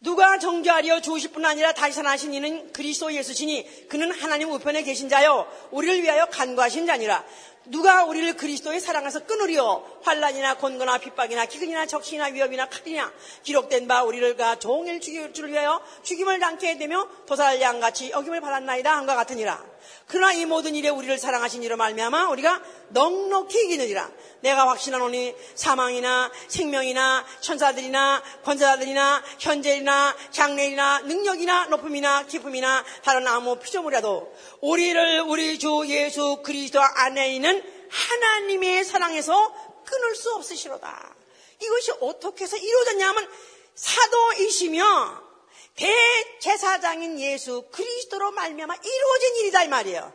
[0.00, 5.46] 누가 정죄하려 주실 뿐 아니라 다시 살아나신 이는 그리스도 예수시니 그는 하나님 우편에 계신 자요
[5.70, 7.22] 우리를 위하여 간과하신 자니라
[7.70, 9.84] 누가 우리를 그리스도의 사랑에서 끊으리요?
[10.02, 13.12] 환란이나 곤고나 핍박이나 기근이나 적신이나 위협이나 칼이냐?
[13.44, 18.96] 기록된 바 우리를 가 종일 죽일 줄을 위하여 죽임을 당케 되며 도살 양같이 어김을 받았나이다
[18.96, 19.62] 한과 같으니라.
[20.06, 24.10] 그러나 이 모든 일에 우리를 사랑하신 이로 말미암아 우리가 넉넉히 이기느니라.
[24.40, 35.20] 내가 확신하노니 사망이나 생명이나 천사들이나 권사들이나 현재이나 장래이나 능력이나 높음이나 기쁨이나 다른 아무 피조물이라도 우리를
[35.26, 37.59] 우리 주 예수 그리스도 안에 있는
[37.90, 41.14] 하나님의 사랑에서 끊을 수 없으시로다.
[41.60, 43.30] 이것이 어떻게 해서 이루어졌냐면
[43.74, 45.30] 사도이시며
[45.76, 50.12] 대제사장인 예수 그리스도로 말미암아 이루어진 일이다 이 말이에요.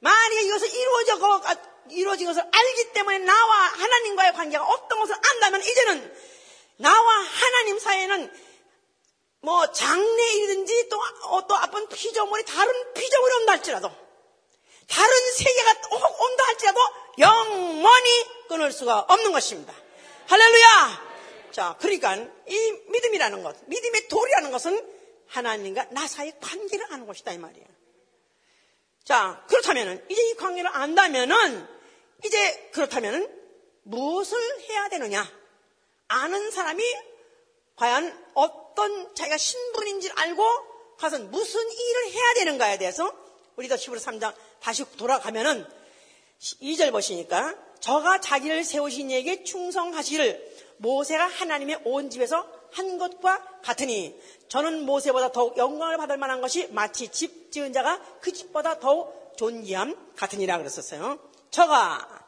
[0.00, 1.40] 만약에 이것을 이루어져
[1.90, 6.14] 이루어진 것을 알기 때문에 나와 하나님과의 관계가 어떤 것을 안다면 이제는
[6.76, 8.32] 나와 하나님 사이에는
[9.40, 13.90] 뭐 장래일이든지 또, 어, 또 아픈 피조물이 다른 피조물이 온다 할지라도
[14.88, 16.80] 다른 세계가 온다 할지라도
[17.18, 18.08] 영원히
[18.48, 19.74] 끊을 수가 없는 것입니다.
[20.26, 21.08] 할렐루야!
[21.52, 24.94] 자, 그러니까 이 믿음이라는 것, 믿음의 돌이라는 것은
[25.28, 27.66] 하나님과 나 사이의 관계를 아는 것이다 이 말이에요.
[29.04, 31.66] 자, 그렇다면은 이제 이 관계를 안다면은
[32.24, 33.34] 이제 그렇다면은
[33.84, 35.30] 무엇을 해야 되느냐?
[36.08, 36.82] 아는 사람이
[37.76, 43.12] 과연 어떤 자기가 신분인지를 알고 가서 무슨 일을 해야 되는가에 대해서
[43.56, 45.66] 우리도 10으로 3장 다시 돌아가면은
[46.38, 54.84] 2절 보시니까 저가 자기를 세우신 이에게 충성하시기를 모세가 하나님의 온 집에서 한 것과 같으니 저는
[54.84, 60.58] 모세보다 더욱 영광을 받을 만한 것이 마치 집 지은 자가 그 집보다 더욱 존귀함 같으니라
[60.58, 61.18] 그랬었어요.
[61.50, 62.26] 저가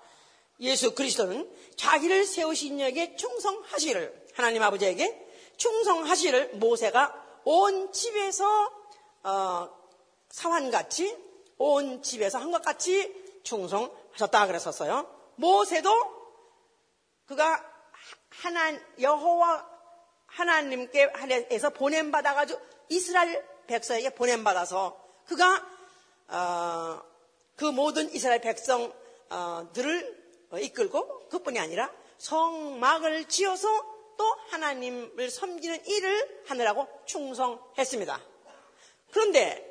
[0.60, 5.26] 예수 그리스도는 자기를 세우신 여에게 충성하시를 하나님 아버지에게
[5.56, 8.70] 충성하시를 모세가 온 집에서
[9.22, 9.68] 어,
[10.30, 11.16] 사환같이
[11.62, 15.06] 온 집에서 한 것 같이 충성하셨다 그랬었어요.
[15.36, 15.90] 모세도
[17.26, 17.62] 그가
[18.30, 19.68] 하나 여호와
[20.26, 21.12] 하나님께
[21.50, 22.58] 에서 보냄 받아가지고
[22.88, 25.66] 이스라엘 백성에게 보냄 받아서 그가
[26.28, 27.02] 어,
[27.56, 30.18] 그 모든 이스라엘 백성들을
[30.60, 33.68] 이끌고 그뿐이 아니라 성막을 지어서
[34.16, 38.20] 또 하나님을 섬기는 일을 하느라고 충성했습니다.
[39.12, 39.69] 그런데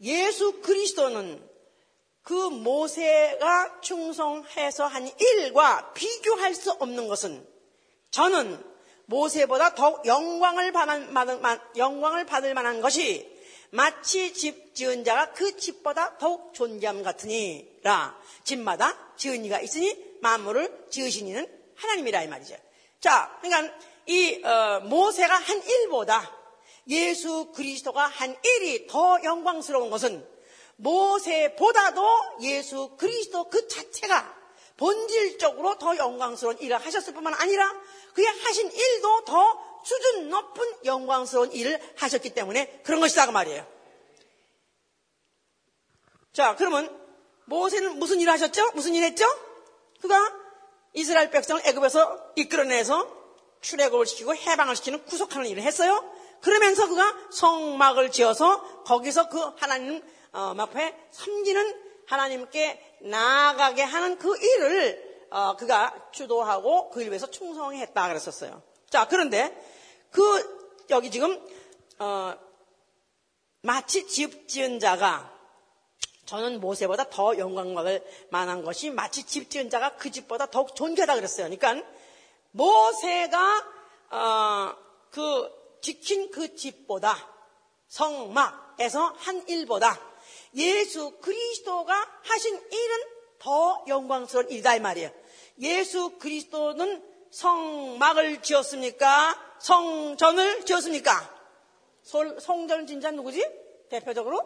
[0.00, 1.48] 예수 그리스도는
[2.22, 7.46] 그 모세가 충성해서 한 일과 비교할 수 없는 것은
[8.10, 8.62] 저는
[9.06, 13.38] 모세보다 더욱 영광을 받을, 만한 것이
[13.70, 21.28] 마치 집 지은 자가 그 집보다 더욱 존귀함 같으니라 집마다 지은 이가 있으니 만물을 지으신
[21.28, 21.46] 이는
[21.76, 22.56] 하나님이라 이 말이죠.
[23.00, 23.74] 자, 그러니까
[24.06, 26.37] 이 어, 모세가 한 일보다
[26.88, 30.26] 예수 그리스도가 한 일이 더 영광스러운 것은
[30.76, 32.02] 모세보다도
[32.42, 34.36] 예수 그리스도 그 자체가
[34.76, 37.68] 본질적으로 더 영광스러운 일을 하셨을 뿐만 아니라
[38.14, 43.66] 그의 하신 일도 더 수준 높은 영광스러운 일을 하셨기 때문에 그런 것이다 그 말이에요.
[46.32, 46.96] 자, 그러면
[47.46, 48.72] 모세는 무슨 일을 하셨죠?
[48.72, 49.26] 무슨 일 했죠?
[50.00, 50.16] 그가
[50.92, 53.16] 이스라엘 백성을 애굽에서 이끌어내서
[53.60, 56.08] 출애굽을 시키고 해방을 시키는 구속하는 일을 했어요.
[56.40, 65.26] 그러면서 그가 성막을 지어서 거기서 그 하나님 어, 앞에 섬기는 하나님께 나아가게 하는 그 일을
[65.30, 68.62] 어, 그가 주도하고 그 위해서 충성했다 그랬었어요.
[68.88, 69.54] 자 그런데
[70.10, 71.38] 그 여기 지금
[71.98, 72.34] 어,
[73.62, 75.38] 마치 집 지은 자가
[76.24, 81.14] 저는 모세보다 더 영광 받을 만한 것이 마치 집 지은 자가 그 집보다 더욱 존귀하다
[81.14, 81.48] 그랬어요.
[81.50, 81.86] 그러니까
[82.52, 83.66] 모세가
[84.10, 84.76] 어,
[85.10, 85.57] 그
[85.88, 87.16] 지킨 그 집보다
[87.86, 89.98] 성막에서 한 일보다
[90.54, 92.96] 예수 그리스도가 하신 일은
[93.38, 95.10] 더 영광스러운 일이다 이 말이에요.
[95.60, 99.56] 예수 그리스도는 성막을 지었습니까?
[99.60, 101.38] 성전을 지었습니까?
[102.02, 103.46] 성전 진짜 누구지?
[103.88, 104.42] 대표적으로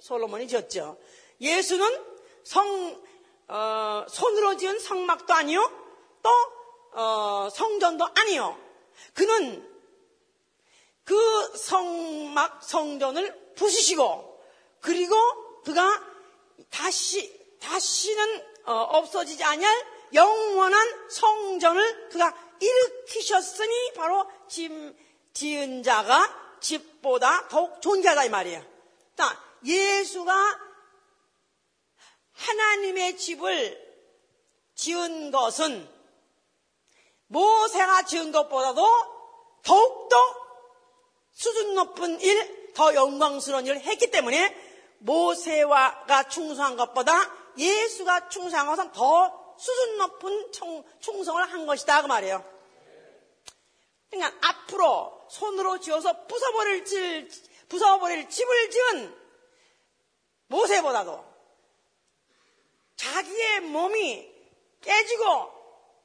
[0.00, 0.96] 솔로몬이 지었죠.
[1.38, 2.02] 예수는
[2.44, 2.98] 성
[3.48, 5.70] 어, 손으로 지은 성막도 아니요,
[6.22, 6.30] 또
[6.98, 8.58] 어, 성전도 아니요.
[9.12, 9.67] 그는
[11.08, 14.44] 그 성막 성전을 부수시고
[14.82, 15.16] 그리고
[15.62, 16.02] 그가
[16.68, 24.70] 다시 다시는 어, 없어지지 아니할 영원한 성전을 그가 일으키셨으니 바로 집
[25.32, 28.62] 지은 자가 집보다 더욱 존귀하다 이 말이에요.
[29.16, 30.60] 자, 예수가
[32.34, 34.04] 하나님의 집을
[34.74, 35.88] 지은 것은
[37.28, 38.86] 모세가 지은 것보다도
[39.62, 40.47] 더욱더
[41.38, 44.56] 수준 높은 일, 더 영광스러운 일을 했기 때문에
[44.98, 47.12] 모세와가 충성한 것보다
[47.56, 50.50] 예수가 충성한 것은 더 수준 높은
[50.98, 52.44] 충성을 한 것이다 그 말이에요.
[54.10, 57.28] 그러니까 앞으로 손으로 지어서 부숴버릴 집,
[57.68, 59.16] 부숴버릴 집을 지은
[60.48, 61.24] 모세보다도
[62.96, 64.28] 자기의 몸이
[64.80, 65.58] 깨지고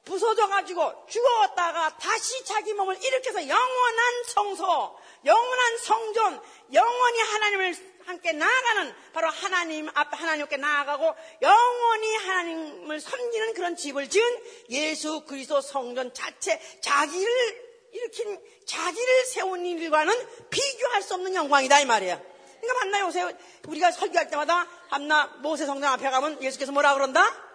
[0.04, 6.40] 부서져가지고 죽었다가 다시 자기 몸을 일으켜서 영원한 성소, 영원한 성전,
[6.72, 14.24] 영원히 하나님을 함께 나아가는 바로 하나님 앞 하나님께 나아가고 영원히 하나님을 섬기는 그런 집을 지은
[14.70, 20.14] 예수 그리스도 성전 자체 자기를 일으킨 자기를 세운 일과는
[20.50, 22.20] 비교할 수 없는 영광이다 이 말이에요.
[22.60, 23.36] 그러니까 만나요 요새
[23.68, 27.53] 우리가 설교할 때마다 밤나 모세 성전 앞에 가면 예수께서 뭐라 그런다?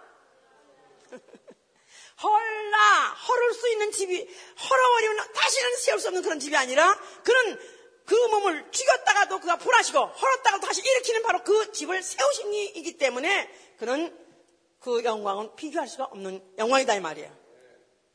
[2.22, 4.28] 헐라 헐을 수 있는 집이
[4.70, 7.58] 헐어버리면 다시는 세울 수 없는 그런 집이 아니라 그는
[8.04, 13.48] 그 몸을 죽였다가도 그가 불하시고 헐었다가 다시 일으키는 바로 그 집을 세우신 이기 때문에
[13.78, 14.16] 그는
[14.80, 17.38] 그 영광은 비교할 수가 없는 영광이다 이 말이에요.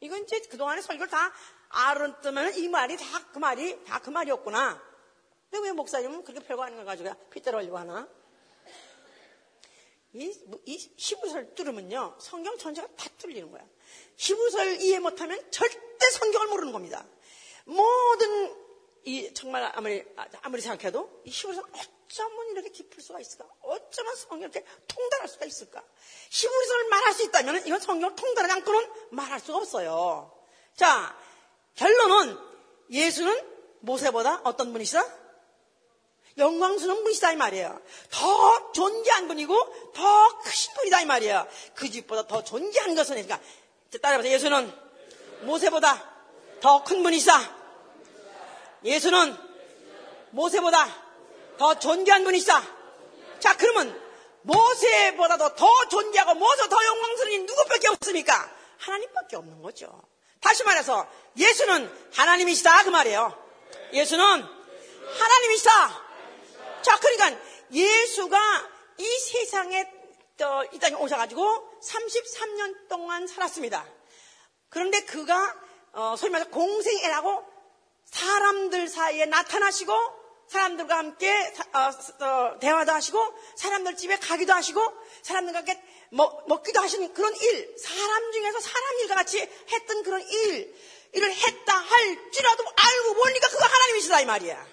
[0.01, 1.31] 이건 이제 그동안의 설교를 다
[1.69, 4.81] 알았으면 이 말이 다 그 말이 다 그 말이었구나.
[5.49, 8.07] 근데 왜 목사님은 그렇게 별거 아닌 걸 가지고 핏대를 올리고 하나?
[10.13, 10.33] 이,
[10.65, 13.63] 이 히브리서를 뚫으면요 성경 전체가 다 뚫리는 거야.
[14.17, 17.05] 히브리서를 이해 못하면 절대 성경을 모르는 겁니다.
[17.65, 18.55] 모든
[19.03, 20.03] 이 정말 아무리
[20.41, 23.45] 아무리 생각해도 이 히브리서는 어쩌면 이렇게 깊을 수가 있을까?
[23.61, 25.83] 어쩌면 성경을 이렇게 통달할 수가 있을까?
[26.31, 30.31] 히브리서를 말할 수 있다면 이건 성경을 통달하지 않고는 말할 수가 없어요.
[30.75, 31.17] 자
[31.75, 32.37] 결론은
[32.89, 35.25] 예수는 모세보다 어떤 분이시다?
[36.37, 37.81] 영광스러운 분이시다 이 말이에요.
[38.11, 41.47] 더 존귀한 분이고 더 크신 분이다 이 말이에요.
[41.75, 43.39] 그 집보다 더 존귀한 것은 그러니까
[43.99, 44.33] 따라해보세요.
[44.33, 44.73] 예수는
[45.41, 46.11] 모세보다
[46.61, 47.39] 더 큰 분이시다.
[48.83, 49.35] 예수는
[50.31, 50.87] 모세보다
[51.57, 52.63] 더 존귀한 분이시다.
[53.39, 53.99] 자 그러면
[54.41, 58.51] 모세보다도 더 존귀하고 모세 더 영광스러운 누구밖에 없습니까?
[58.77, 60.01] 하나님밖에 없는 거죠.
[60.39, 63.45] 다시 말해서 예수는 하나님이시다 그 말이에요.
[63.93, 64.45] 예수는
[65.19, 66.05] 하나님이시다.
[66.81, 67.39] 자, 그러니까
[67.71, 68.69] 예수가
[68.99, 69.89] 이 세상에
[70.73, 73.85] 이 땅에 오셔가지고 33년 동안 살았습니다.
[74.69, 75.55] 그런데 그가
[75.93, 77.45] 어, 소위 말해서 공생애라고
[78.05, 79.93] 사람들 사이에 나타나시고
[80.49, 81.31] 사람들과 함께
[81.73, 84.81] 어, 어, 대화도 하시고 사람들 집에 가기도 하시고
[85.21, 85.81] 사람들과 함께
[86.11, 90.75] 먹, 먹기도 하시는 그런 일 사람 중에서 사람 일과 같이 했던 그런 일
[91.13, 94.67] 일을 했다 할지라도 알고 보니까 그가 하나님이시다 이 말이야.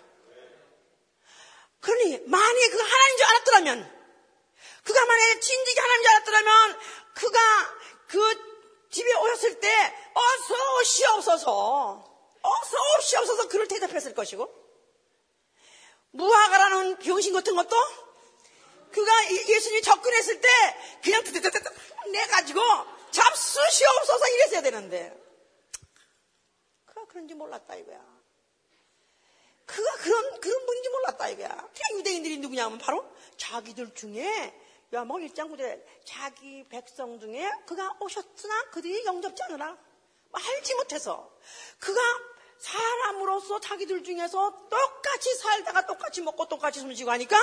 [1.81, 4.02] 그러니 만약에 그가 하나님인 줄 알았더라면
[4.85, 6.81] 그가 만약에 진직이 하나님인 줄 알았더라면
[7.15, 7.41] 그가
[8.09, 8.53] 그
[8.91, 12.13] 집에 오셨을 때 어서 오시옵소서
[12.43, 14.63] 어서 오시옵소서 그를 대답했을 것이고
[16.11, 17.77] 무화과라는 병신 같은 것도
[18.93, 20.49] 그가 예수님이 접근했을 때
[21.03, 21.59] 그냥 드드드드
[22.11, 22.61] 내가지고
[23.11, 25.19] 잡수시옵소서 이랬어야 되는데
[26.85, 28.13] 그가 그런지 몰랐다 이거야.
[29.65, 31.49] 그가 그런, 그런 분인지 몰랐다 이거야.
[31.49, 34.53] 그 유대인들이 누구냐면 바로 자기들 중에
[34.95, 39.69] 요한복음 1장 9절에 자기 백성 중에 그가 오셨으나 그들이 영접지 않으라.
[39.69, 41.33] 뭐 알지 못해서
[41.79, 41.99] 그가
[42.59, 47.37] 사람으로서 자기들 중에서 똑같이 살다가 똑같이 먹고 똑같이 숨쉬고 하니까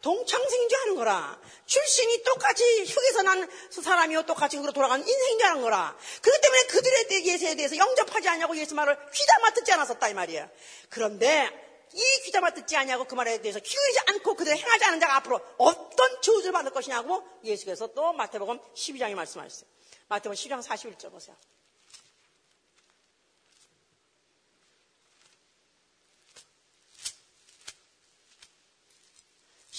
[0.00, 1.40] 동창생인 줄 아는 거라.
[1.66, 5.96] 출신이 똑같이 흙에서 난 사람이요 똑같이 흙으로 돌아가는 인생인 줄 아는 거라.
[6.22, 10.48] 그렇기 때문에 그들의 예수에 대해서 영접하지 않냐고 예수 말을 귀담아 듣지 않았었다 이 말이야.
[10.88, 15.40] 그런데 이 귀담아 듣지 않냐고 그 말에 대해서 기울이지 않고 그대로 행하지 않은 자가 앞으로
[15.58, 19.68] 어떤 저주를 받을 것이냐고 예수께서 또 마태복음 12장에 말씀하셨어요.
[20.08, 21.36] 마태복음 12장 41절 보세요.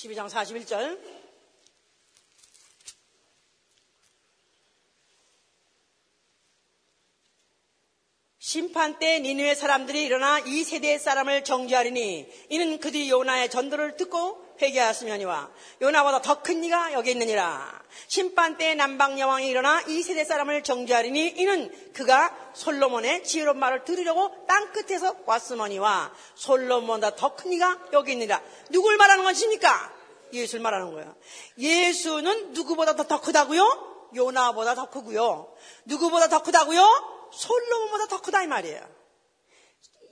[0.04, 1.23] 12장 41절.
[8.54, 15.50] 심판 때 니누의 사람들이 일어나 이 세대의 사람을 정죄하리니 이는 그들이 요나의 전도를 듣고 회개하였으며니와
[15.82, 17.82] 요나보다 더 큰 이가 여기 있느니라.
[18.06, 24.46] 심판 때 남방 여왕이 일어나 이 세대 사람을 정죄하리니 이는 그가 솔로몬의 지혜로운 말을 들으려고
[24.46, 28.40] 땅 끝에서 왔으머니와 솔로몬보다 더 큰 이가 여기 있느니라.
[28.70, 29.92] 누굴 말하는 것입니까?
[30.32, 31.16] 예수를 말하는 거예요.
[31.58, 34.12] 예수는 누구보다 더, 더 크다고요?
[34.14, 35.52] 요나보다 더 크고요.
[35.86, 37.23] 누구보다 더 크다고요?
[37.34, 38.88] 솔로몬보다 더 크다 이 말이에요.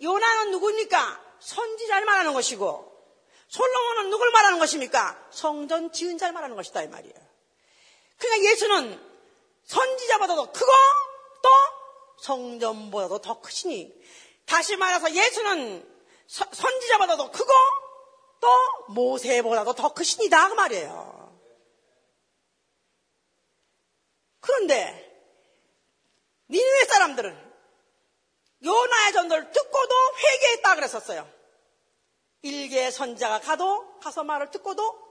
[0.02, 1.32] 요나는 누굽니까?
[1.40, 2.92] 선지자를 말하는 것이고
[3.48, 5.28] 솔로몬은 누굴 말하는 것입니까?
[5.32, 7.16] 성전 지은 자를 말하는 것이다 이 말이에요.
[8.18, 9.12] 그러니까 예수는
[9.66, 10.72] 선지자보다도 크고
[11.44, 11.50] 또
[12.22, 13.94] 성전보다도 더 크시니
[14.46, 15.88] 다시 말해서 예수는
[16.28, 17.52] 서, 선지자보다도 크고
[18.40, 21.22] 또 모세보다도 더 크시니다 그 말이에요.
[24.40, 25.11] 그런데
[26.52, 27.52] 니누의 사람들은
[28.64, 31.32] 요나의 전도를 듣고도 회개했다 그랬었어요.
[32.44, 35.10] 일개 선자가 가도 가서 말을 듣고도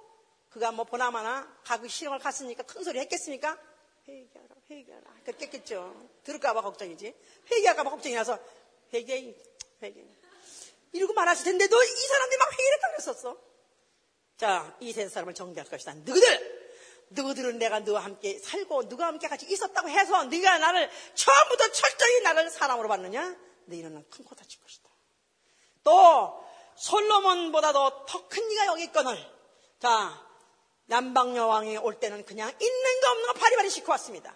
[0.50, 3.58] 그가 뭐 보나마나 가그 실험을 갔으니까 큰 소리 했겠습니까?
[4.06, 5.14] 회개하라, 회개하라.
[5.24, 6.08] 그랬겠죠.
[6.24, 7.14] 들을까봐 걱정이지.
[7.50, 8.38] 회개할까봐 걱정이 나서
[8.92, 9.34] 회개,
[9.82, 10.04] 회개.
[10.92, 13.38] 이러고 말하실 텐데도 이 사람들이 막 회개를 했다 그랬었어.
[14.36, 15.94] 자, 이 세상 사람을 정죄할 것이다.
[15.94, 16.49] 너희들!
[17.10, 22.50] 너희들은 내가 너와 함께 살고 너와 함께 같이 있었다고 해서 네가 나를 처음부터 철저히 나를
[22.50, 23.36] 사람으로 봤느냐?
[23.66, 24.88] 너희는 큰코 다칠 것이다.
[25.82, 26.44] 또
[26.76, 29.18] 솔로몬보다도 더큰 이가 여기 있거늘
[29.80, 30.24] 자
[30.86, 34.34] 남방 여왕이 올 때는 그냥 있는 거 없는 거 바리바리 싣고 왔습니다.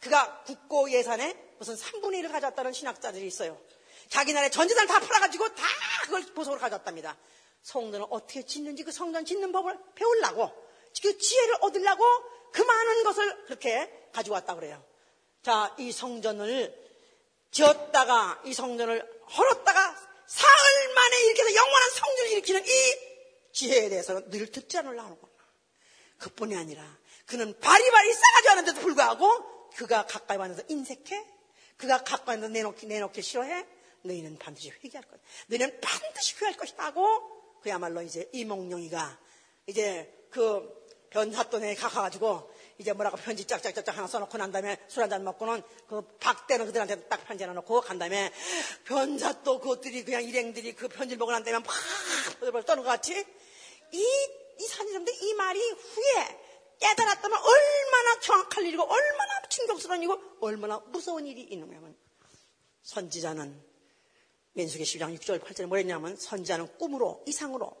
[0.00, 3.58] 그가 국고 예산에 무슨 3분의 1을 가져왔다는 신학자들이 있어요.
[4.08, 5.64] 자기 나라의 전재산을 다 팔아가지고 다
[6.04, 7.16] 그걸 보석으로 가져왔답니다.
[7.62, 10.50] 성전을 어떻게 짓는지 그 성전 짓는 법을 배우려고
[11.02, 12.04] 그 지혜를 얻으려고
[12.52, 14.82] 그 많은 것을 그렇게 가지고 왔다 그래요.
[15.42, 16.76] 자, 이 성전을
[17.50, 23.10] 지었다가 이 성전을 헐었다가 사흘 만에 일으켜서 영원한 성전을 일으키는 이
[23.52, 25.32] 지혜에 대해서는 늘 듣지 않으려고 하는구나.
[26.18, 31.24] 그뿐이 아니라 그는 바리바리 싸가지 않은데도 불구하고 그가 가까이 와서 인색해?
[31.76, 33.66] 그가 가까이 와서 내놓기, 내놓기 싫어해?
[34.02, 35.18] 너희는 반드시 회개할 거야.
[35.46, 39.18] 너희는 반드시 회개할 것이다 하고 그야말로 이제 이몽룡이가
[39.66, 40.79] 이제 그
[41.10, 46.02] 변사돈에 가가지고 이제 뭐라고 편지 짝짝짝짝 하나 써놓고 난 다음에 술 한 잔 먹고는 그
[46.18, 48.32] 박대는 그들한테 딱 편지 하나 놓고 간 다음에
[48.84, 53.12] 변사 또 그것들이 그냥 일행들이 그 편지를 먹고 난 다음에 막 떠는 것 같이?
[53.92, 53.98] 이,
[54.58, 56.38] 이 사진들이 이 말이 후에
[56.78, 61.96] 깨달았다면 얼마나 경악할 일이고 얼마나 충격스러운 일이고 얼마나 무서운 일이 있는 거냐면
[62.82, 63.62] 선지자는
[64.52, 67.76] 민수기 10장 6절 8절에 뭐랬냐면 선지자는 꿈으로 이상으로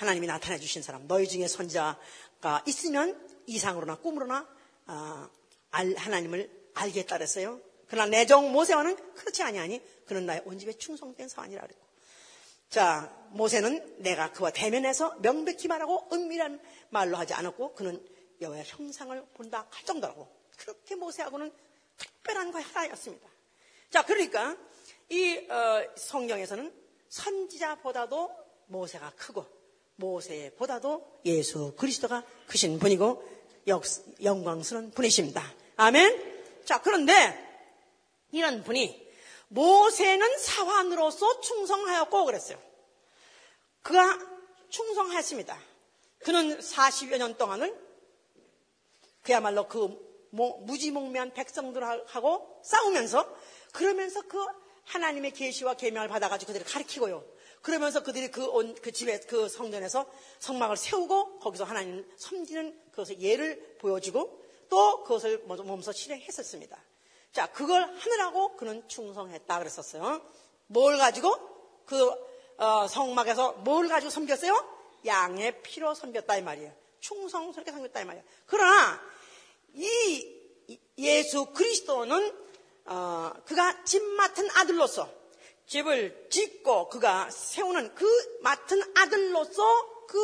[0.00, 4.48] 하나님이 나타내 주신 사람 너희 중에 선지자가 있으면 이상으로나 꿈으로나
[4.86, 5.28] 아,
[5.70, 7.60] 알, 하나님을 알겠다 그랬어요.
[7.86, 11.84] 그러나 내정 모세와는 그렇지 아니하니 그는 나의 온 집에 충성된 사안이라 그랬고
[12.70, 18.02] 자 모세는 내가 그와 대면해서 명백히 말하고 은밀한 말로 하지 않았고 그는
[18.40, 20.26] 여호와의 형상을 본다 할 정도라고
[20.56, 21.52] 그렇게 모세하고는
[21.98, 23.28] 특별한 거 하나였습니다.
[23.90, 24.56] 자 그러니까
[25.10, 26.72] 이 어, 성경에서는
[27.10, 28.30] 선지자보다도
[28.68, 29.59] 모세가 크고
[30.00, 33.22] 모세보다도 예수 그리스도가 크신 분이고
[33.68, 33.84] 역,
[34.22, 35.42] 영광스러운 분이십니다.
[35.76, 36.64] 아멘.
[36.64, 37.12] 자 그런데
[38.32, 39.08] 이런 분이
[39.48, 42.58] 모세는 사환으로서 충성하였고 그랬어요.
[43.82, 44.18] 그가
[44.68, 45.58] 충성했습니다.
[46.20, 47.76] 그는 40여 년 동안을
[49.22, 49.88] 그야말로 그
[50.30, 53.36] 무지몽매한 백성들하고 싸우면서
[53.72, 54.44] 그러면서 그
[54.84, 57.24] 하나님의 계시와 계명을 받아가지고 그들을 가르치고요.
[57.62, 60.06] 그러면서 그들이 그, 온, 그 집에, 그 성전에서
[60.38, 66.78] 성막을 세우고 거기서 하나님 섬기는 그것을 예를 보여주고 또 그것을 몸소 실행했었습니다.
[67.32, 70.22] 자, 그걸 하느라고 그는 충성했다 그랬었어요.
[70.68, 71.36] 뭘 가지고?
[71.86, 72.10] 그
[72.56, 74.78] 어, 성막에서 뭘 가지고 섬겼어요?
[75.04, 76.72] 양의 피로 섬겼다 이 말이에요.
[77.00, 78.24] 충성스럽게 섬겼다 이 말이에요.
[78.46, 79.00] 그러나
[79.74, 80.40] 이
[80.98, 82.32] 예수 그리스도는
[82.86, 85.19] 어, 그가 집 맡은 아들로서
[85.70, 90.18] 집을 짓고 그가 세우는 그 맡은 아들로서 그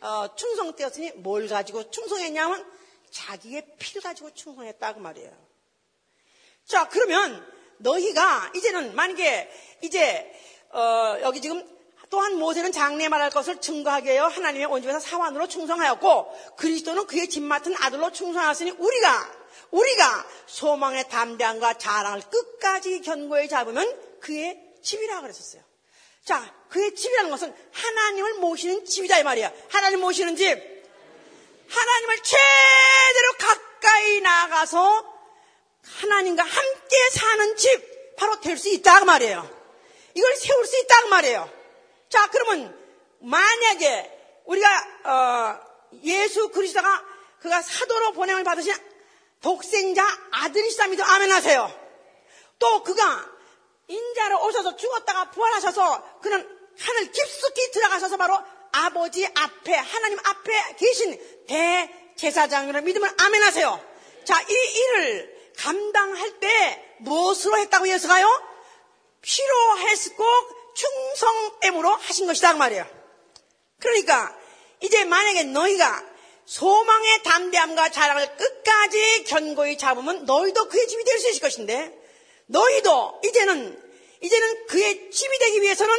[0.00, 2.68] 어, 충성되었으니 뭘 가지고 충성했냐면
[3.08, 5.30] 자기의 피를 가지고 충성했다 그 말이에요.
[6.66, 7.46] 자 그러면
[7.76, 9.48] 너희가 이제는 만약에
[9.82, 10.32] 이제
[10.70, 11.64] 어, 여기 지금
[12.10, 17.72] 또한 모세는 장래 말할 것을 증거하게 하여 하나님의 온집에서 사환으로 충성하였고 그리스도는 그의 집 맡은
[17.78, 19.38] 아들로 충성하였으니 우리가
[19.70, 25.62] 우리가 소망의 담대함과 자랑을 끝까지 견고히 잡으면 그의 집이라 그랬었어요.
[26.24, 29.52] 자, 그의 집이라는 것은 하나님을 모시는 집이다 이 말이야.
[29.70, 30.46] 하나님 모시는 집.
[31.68, 35.18] 하나님을 제대로 가까이 나가서
[35.82, 39.58] 하나님과 함께 사는 집 바로 될 수 있다 그 말이에요.
[40.14, 41.50] 이걸 세울 수 있다 그 말이에요.
[42.08, 42.76] 자, 그러면
[43.20, 45.60] 만약에 우리가 어,
[46.04, 47.04] 예수 그리스도가
[47.40, 48.74] 그가 사도로 보냄을 받으신
[49.40, 51.72] 독생자 아들이시다 믿어 아멘 하세요.
[52.58, 53.37] 또 그가
[53.88, 56.46] 인자로 오셔서 죽었다가 부활하셔서 그는
[56.78, 58.38] 하늘 깊숙이 들어가셔서 바로
[58.72, 61.46] 아버지 앞에 하나님 앞에 계신
[62.16, 63.82] 대제사장으로 믿으면 아멘 하세요.
[64.24, 68.28] 자, 이 일을 감당할 때 무엇으로 했다고 예수가요?
[69.22, 70.24] 필요했고
[70.74, 72.86] 충성됨으로 하신 것이다 그 말이에요.
[73.80, 74.36] 그러니까
[74.80, 76.04] 이제 만약에 너희가
[76.44, 81.97] 소망의 담대함과 자랑을 끝까지 견고히 잡으면 너희도 그의 집이 될 수 있을 것인데
[82.48, 83.82] 너희도 이제는
[84.20, 85.94] 이제는 그의 집이 되기 위해서는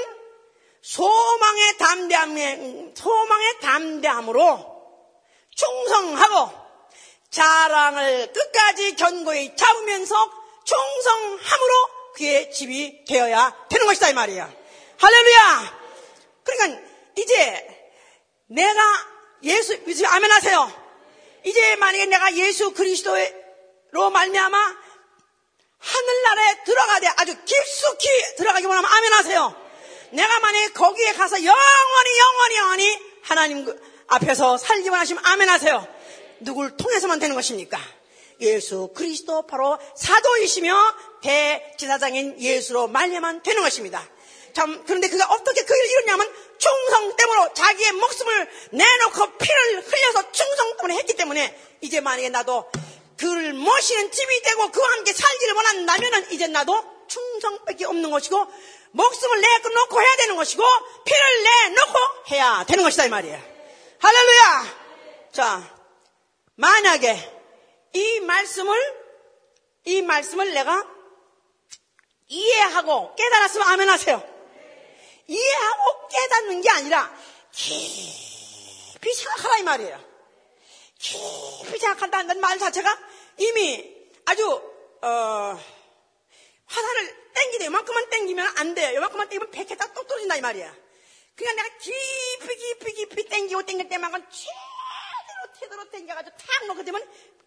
[0.81, 4.69] 소망의 담대함 소망의 담대함으로
[5.55, 6.51] 충성하고
[7.29, 10.31] 자랑을 끝까지 견고히 잡으면서
[10.63, 14.51] 충성함으로 그의 집이 되어야 되는 것이다 이 말이야.
[14.97, 15.79] 할렐루야!
[16.43, 16.81] 그러니까
[17.15, 17.93] 이제
[18.47, 18.81] 내가
[19.43, 20.71] 예수 믿으 아멘 하세요.
[21.45, 24.88] 이제 만약에 내가 예수 그리스도로 말미암아
[25.79, 27.07] 하늘나라에 들어가야 돼.
[27.17, 28.07] 아주 깊숙이
[28.37, 29.55] 들어가기 원하면 아멘 하세요.
[30.11, 35.87] 내가 만약에 거기에 가서 영원히 영원히 영원히 하나님 그 앞에서 살기 원하시면 아멘 하세요.
[36.39, 37.79] 누굴 통해서만 되는 것입니까?
[38.41, 44.07] 예수 그리스도 바로 사도이시며 대지사장인 예수로 말려만 되는 것입니다.
[44.53, 50.77] 참, 그런데 그가 어떻게 그 일을 이뤘냐면 충성 때문에 자기의 목숨을 내놓고 피를 흘려서 충성
[50.77, 52.69] 때문에 했기 때문에 이제 만약에 나도
[53.19, 58.47] 그를 모시는 집이 되고 그와 함께 살기를 원한다면은 이제 나도 충성밖에 없는 것이고
[58.91, 60.63] 목숨을 내놓고 해야 되는 것이고
[61.03, 61.99] 피를 내놓고
[62.31, 63.41] 해야 되는 것이다 이 말이에요.
[63.99, 65.29] 할렐루야!
[65.33, 65.75] 자,
[66.55, 67.39] 만약에
[67.93, 68.99] 이 말씀을
[69.83, 70.87] 이 말씀을 내가
[72.29, 74.23] 이해하고 깨달았으면 아멘 하세요.
[75.27, 77.13] 이해하고 깨닫는 게 아니라
[77.51, 80.09] 깊이 생각하라 이 말이에요.
[80.99, 83.08] 깊이 생각한다는 말 자체가
[83.39, 84.45] 이미 아주
[85.01, 85.59] 어,
[86.65, 88.95] 화살을 땡기되 요만큼만 땡기면 안 돼요.
[88.95, 90.75] 요만큼만 땡기면 백해 다똑 떨어진다 이 말이야.
[91.35, 97.01] 그러니까 내가 깊이 깊이 깊이 땡기고 땡길 때만큼 제대로 제대로 땡겨가지고 탁 놓게 되면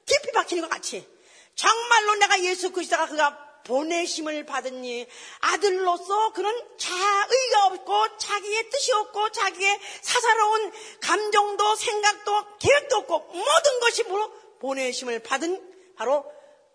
[0.06, 1.06] 깊이 박히는 것 같이
[1.54, 5.06] 정말로 내가 예수 그리스도가 그가 보내심을 받으니
[5.40, 14.02] 아들로서 그는 자의가 없고 자기의 뜻이 없고 자기의 사사로운 감정도 생각도 계획도 없고 모든 것이
[14.04, 16.24] 뭐로 보내심을 받은 바로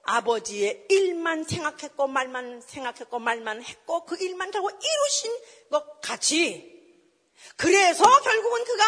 [0.04, 5.32] 아버지의 일만 생각했고 말만 생각했고 말만 했고 그 일만 하고 이루신
[5.70, 6.74] 것 같이
[7.58, 8.84] 그래서 결국은 그가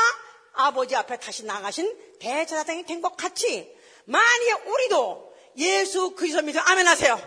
[0.53, 3.73] 아버지 앞에 다시 나가신 대제사장이 된 것 같이
[4.05, 7.19] 만약에 우리도 예수 그리스도 믿어 아멘 하세요.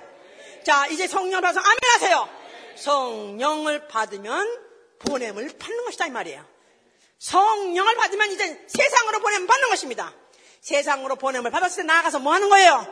[0.64, 2.28] 자 이제 성령을 받아서 아멘 하세요.
[2.76, 4.66] 성령을 받으면
[5.00, 6.44] 보냄을 받는 것이다 이 말이에요.
[7.18, 10.14] 성령을 받으면 이제 세상으로 보냄을 받는 것입니다.
[10.62, 12.86] 세상으로 보냄을 받았을 때 나아가서 뭐 하는 거예요?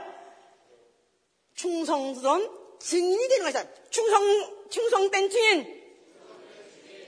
[1.54, 2.50] 충성스러운
[2.80, 3.64] 증인이 되는 것이다.
[3.90, 5.80] 충성, 충성된 증인.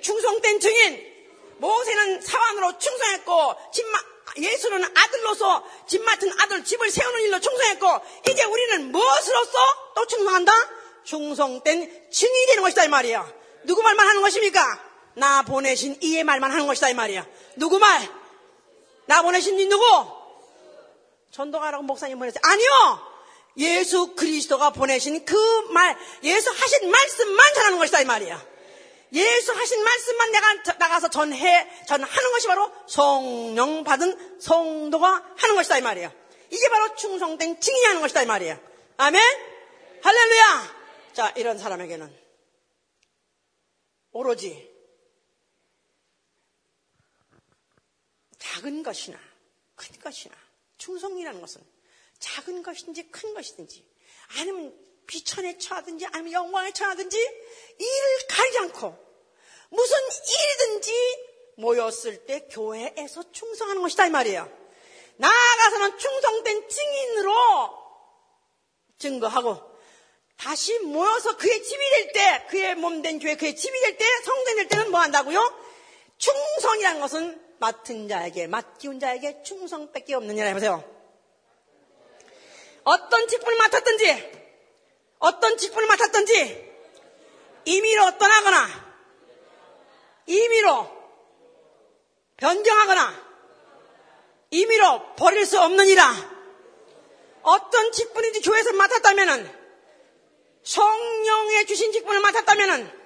[0.00, 1.12] 충성된 증인.
[1.58, 3.98] 모세는 사환으로 충성했고, 집마,
[4.38, 7.86] 예수는 아들로서 집 맡은 아들 집을 세우는 일로 충성했고,
[8.30, 9.58] 이제 우리는 무엇으로서
[9.96, 10.52] 또 충성한다?
[11.04, 13.32] 충성된 증인이 되는 것이다, 이 말이야.
[13.64, 14.92] 누구 말만 하는 것입니까?
[15.14, 17.26] 나 보내신 이의 말만 하는 것이다, 이 말이야.
[17.56, 18.08] 누구 말?
[19.06, 20.21] 나 보내신 이 누구?
[21.32, 22.40] 전도가라고 목사님 보냈어요.
[22.44, 23.12] 아니요!
[23.56, 25.36] 예수 그리스도가 보내신 그
[25.72, 28.52] 말, 예수 하신 말씀만 전하는 것이다 이 말이야.
[29.12, 35.82] 예수 하신 말씀만 내가 나가서 전해, 전하는 것이 바로 성령 받은 성도가 하는 것이다 이
[35.82, 36.12] 말이야.
[36.50, 38.58] 이게 바로 충성된 증인이 하는 것이다 이 말이야.
[38.98, 39.22] 아멘?
[40.02, 40.76] 할렐루야!
[41.12, 42.14] 자, 이런 사람에게는
[44.12, 44.70] 오로지
[48.38, 49.18] 작은 것이나
[49.76, 50.34] 큰 것이나
[50.82, 51.62] 충성이라는 것은
[52.18, 53.84] 작은 것인지 큰 것이든지
[54.38, 54.76] 아니면
[55.06, 59.12] 비천에 처하든지 아니면 영광에 처하든지 일을 가리지 않고
[59.70, 60.92] 무슨 일이든지
[61.58, 64.50] 모였을 때 교회에서 충성하는 것이다 이 말이에요.
[65.16, 67.32] 나아가서는 충성된 증인으로
[68.98, 69.72] 증거하고
[70.36, 74.56] 다시 모여서 그의 집이 될 때, 그의 몸 된 교회, 그의 집이 될 때, 성전
[74.56, 75.40] 될 때는 뭐 한다고요?
[76.18, 80.82] 충성이라는 것은 맡은 자에게, 맡기운 자에게 충성밖에 일이라 해보세요.
[82.82, 84.32] 어떤 직분을 맡았든지,
[85.20, 86.72] 어떤 직분을 맡았든지,
[87.66, 88.66] 임의로 떠나거나,
[90.26, 90.90] 임의로
[92.36, 93.32] 변경하거나,
[94.50, 96.12] 임의로 버릴 수 없는 이라,
[97.42, 99.62] 어떤 직분인지 교회에서 맡았다면은,
[100.64, 103.01] 성령의 주신 직분을 맡았다면은,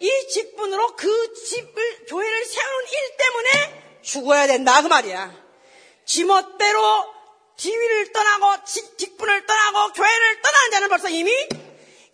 [0.00, 4.82] 이 직분으로 그 집을, 교회를 세우는 일 때문에 죽어야 된다.
[4.82, 5.46] 그 말이야.
[6.04, 7.14] 지멋대로
[7.56, 8.64] 지위를 떠나고
[8.96, 11.32] 직분을 떠나고 교회를 떠나는 자는 벌써 이미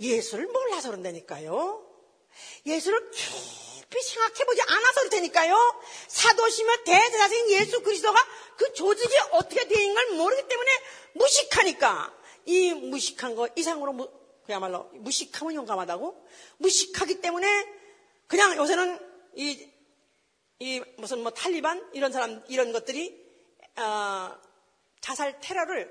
[0.00, 1.84] 예수를 몰라서 그런다니까요.
[2.66, 5.82] 예수를 깊이 생각해보지 않아서 그렇다니까요.
[6.08, 8.18] 사도시며 대대사생 예수 그리스도가
[8.56, 10.70] 그 조직이 어떻게 되는 걸 모르기 때문에
[11.14, 12.14] 무식하니까
[12.46, 14.08] 이 무식한 거 이상으로 무,
[14.52, 16.28] 그야말로 무식하면 용감하다고
[16.58, 17.66] 무식하기 때문에
[18.26, 19.00] 그냥 요새는
[19.36, 19.66] 이,
[20.58, 23.18] 이 무슨 뭐 탈리반 이런 사람 이런 것들이
[23.76, 24.36] 어,
[25.00, 25.90] 자살 테러를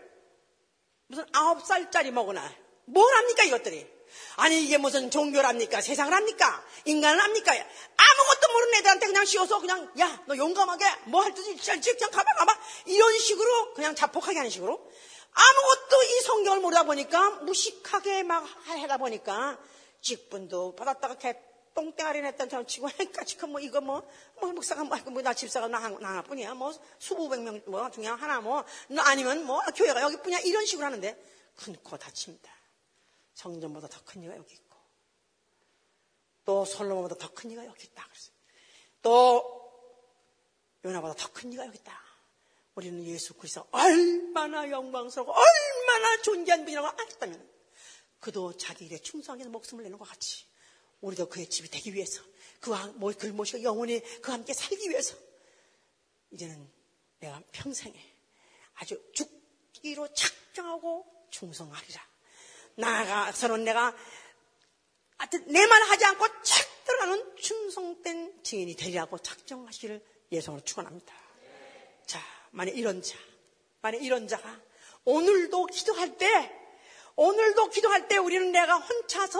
[1.08, 2.54] 무슨 아홉 살짜리 먹으나
[2.86, 4.02] 뭘 합니까 이것들이?
[4.36, 5.82] 아니 이게 무슨 종교를 합니까?
[5.82, 6.64] 세상을 합니까?
[6.86, 7.54] 인간을 합니까?
[7.54, 11.82] 아무것도 모르는 애들한테 그냥 씌워서 그냥 야 너 용감하게 뭐할 듯이 그냥
[12.12, 14.88] 가봐 가봐 이런 식으로 그냥 자폭하게 하는 식으로
[15.34, 19.60] 아무것도 이 성경을 모르다 보니까 무식하게 막 하다 보니까
[20.02, 21.36] 직분도 받았다가 개
[21.74, 24.06] 똥땡아리 냈던 저 치고 까지 뭐 이거 뭐,
[24.42, 28.66] 뭐 목사가 뭐, 뭐나 집사가 나, 나 하나뿐이야 뭐 수백 명뭐 중에 하나 뭐
[28.98, 31.18] 아니면 뭐 교회가 여기뿐이야 이런 식으로 하는데
[31.56, 32.52] 큰코 다칩니다.
[33.34, 34.78] 성전보다 더 큰 이가 여기 있고
[36.44, 38.36] 또 솔로몬보다 더 큰 이가 여기 있다 그랬어요.
[39.02, 39.62] 또
[40.84, 42.11] 요나보다 더 큰 이가 여기 있다.
[42.76, 47.50] 우리는 예수 그리스도 얼마나 영광스럽고 얼마나 존귀한 분이라고 알았다면
[48.20, 50.46] 그도 자기 일에 충성해서 목숨을 내는 것 같이
[51.02, 52.22] 우리도 그의 집이 되기 위해서
[52.60, 55.16] 그와 그를 모시고 영원히 그와 함께 살기 위해서
[56.30, 56.72] 이제는
[57.20, 57.94] 내가 평생에
[58.76, 62.08] 아주 죽기로 작정하고 충성하리라.
[62.76, 63.96] 나아가서는 내가
[65.48, 71.14] 내말 하지 않고 착 들어가는 충성된 증인이 되리라고 작정하시기를 예성으로 축원합니다.
[72.06, 72.20] 자,
[72.52, 73.18] 만약 이런 자,
[73.82, 74.60] 만약 이런 자가
[75.06, 76.52] 오늘도 기도할 때,
[77.16, 79.40] 오늘도 기도할 때 우리는 내가 혼자서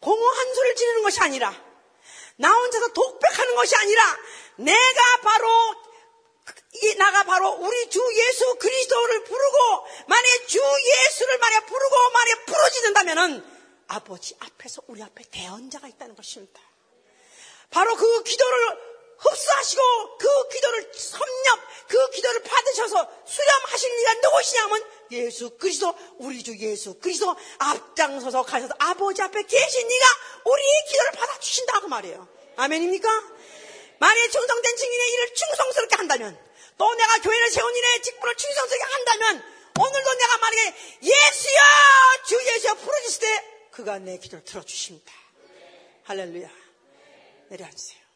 [0.00, 1.68] 공허 한 소리를 지르는 것이 아니라
[2.36, 4.18] 나 혼자서 독백하는 것이 아니라
[4.56, 5.48] 내가 바로
[6.82, 13.58] 이 나가 바로 우리 주 예수 그리스도를 부르고 만약에 주 예수를 만약 부르고 만약에 부르짖는다면은
[13.88, 16.60] 아버지 앞에서 우리 앞에 대언자가 있다는 것입니다.
[17.70, 18.87] 바로 그 기도를
[19.18, 26.94] 흡수하시고 그 기도를 섭렵, 그 기도를 받으셔서 수렴하실 이가 누구시냐면 예수 그리스도 우리 주 예수
[26.98, 30.06] 그리스도 앞장서서 가셔서 아버지 앞에 계신 이가
[30.44, 32.28] 우리의 기도를 받아주신다 그 말이에요.
[32.56, 33.08] 아멘입니까?
[33.98, 39.44] 만약에 충성된 증인의 일을 충성스럽게 한다면 또 내가 교회를 세운 일에 직분을 충성스럽게 한다면
[39.80, 41.60] 오늘도 내가 만약에 예수여
[42.26, 45.12] 주 예수여 부르짖을 때 그가 내 기도를 들어주십니다.
[46.04, 46.48] 할렐루야.
[47.50, 48.07] 내려앉으세요.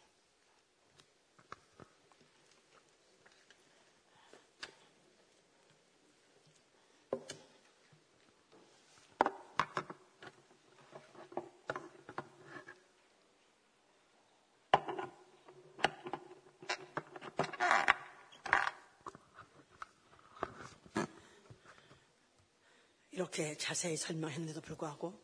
[23.32, 25.18] 이렇게 자세히 설명했는데도 불구하고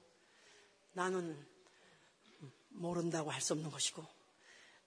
[0.92, 1.46] 나는
[2.70, 4.02] 모른다고 할 수 없는 것이고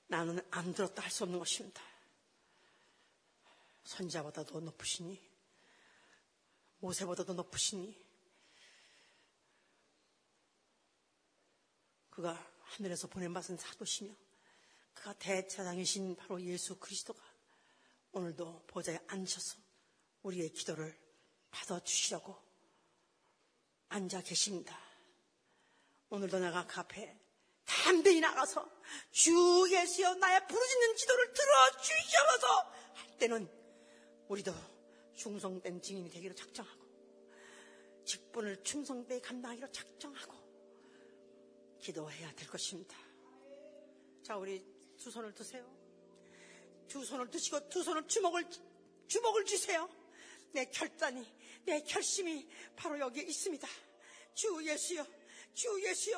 [0.07, 1.84] 나는 안 들었다 할 수 없는 것입니다.
[3.84, 5.22] 선자보다도 높으시니
[6.80, 7.95] 모세보다도 높으시니
[12.09, 14.15] 그가 하늘에서 보낸 받은 사도시며
[14.95, 17.22] 그가 대차장이신 바로 예수 그리스도가
[18.13, 19.59] 오늘도 보좌에 앉으셔서
[20.24, 20.99] 우리의 기도를
[21.51, 22.51] 받아주시려고
[23.92, 24.80] 앉아 계십니다.
[26.10, 27.18] 오늘도 내가 그 앞에
[27.66, 28.66] 담대히 나가서
[29.12, 29.32] 주
[29.70, 32.48] 예수여 나의 부르짖는 기도를 들어주시옵소서
[32.94, 33.50] 할 때는
[34.30, 34.54] 우리도
[35.16, 36.82] 충성된 증인이 되기로 작정하고
[38.06, 40.34] 직분을 충성되게 감당하기로 작정하고
[41.82, 42.96] 기도해야 될 것입니다.
[44.24, 44.66] 자, 우리
[44.98, 45.70] 두 손을 드세요.
[46.88, 48.46] 두 손을 드시고 두 손을 주먹을
[49.08, 49.89] 주먹을 주세요.
[50.54, 51.26] 내 결단이
[51.66, 53.68] 내 결심이 바로 여기에 있습니다.
[54.34, 55.05] 주 예수여
[55.53, 56.18] 주 예수여,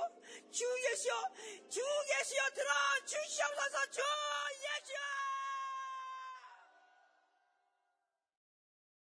[0.51, 1.13] 주 예수여,
[1.69, 2.69] 주 예수여 들어
[3.05, 5.22] 주시옵소서 주 예수여.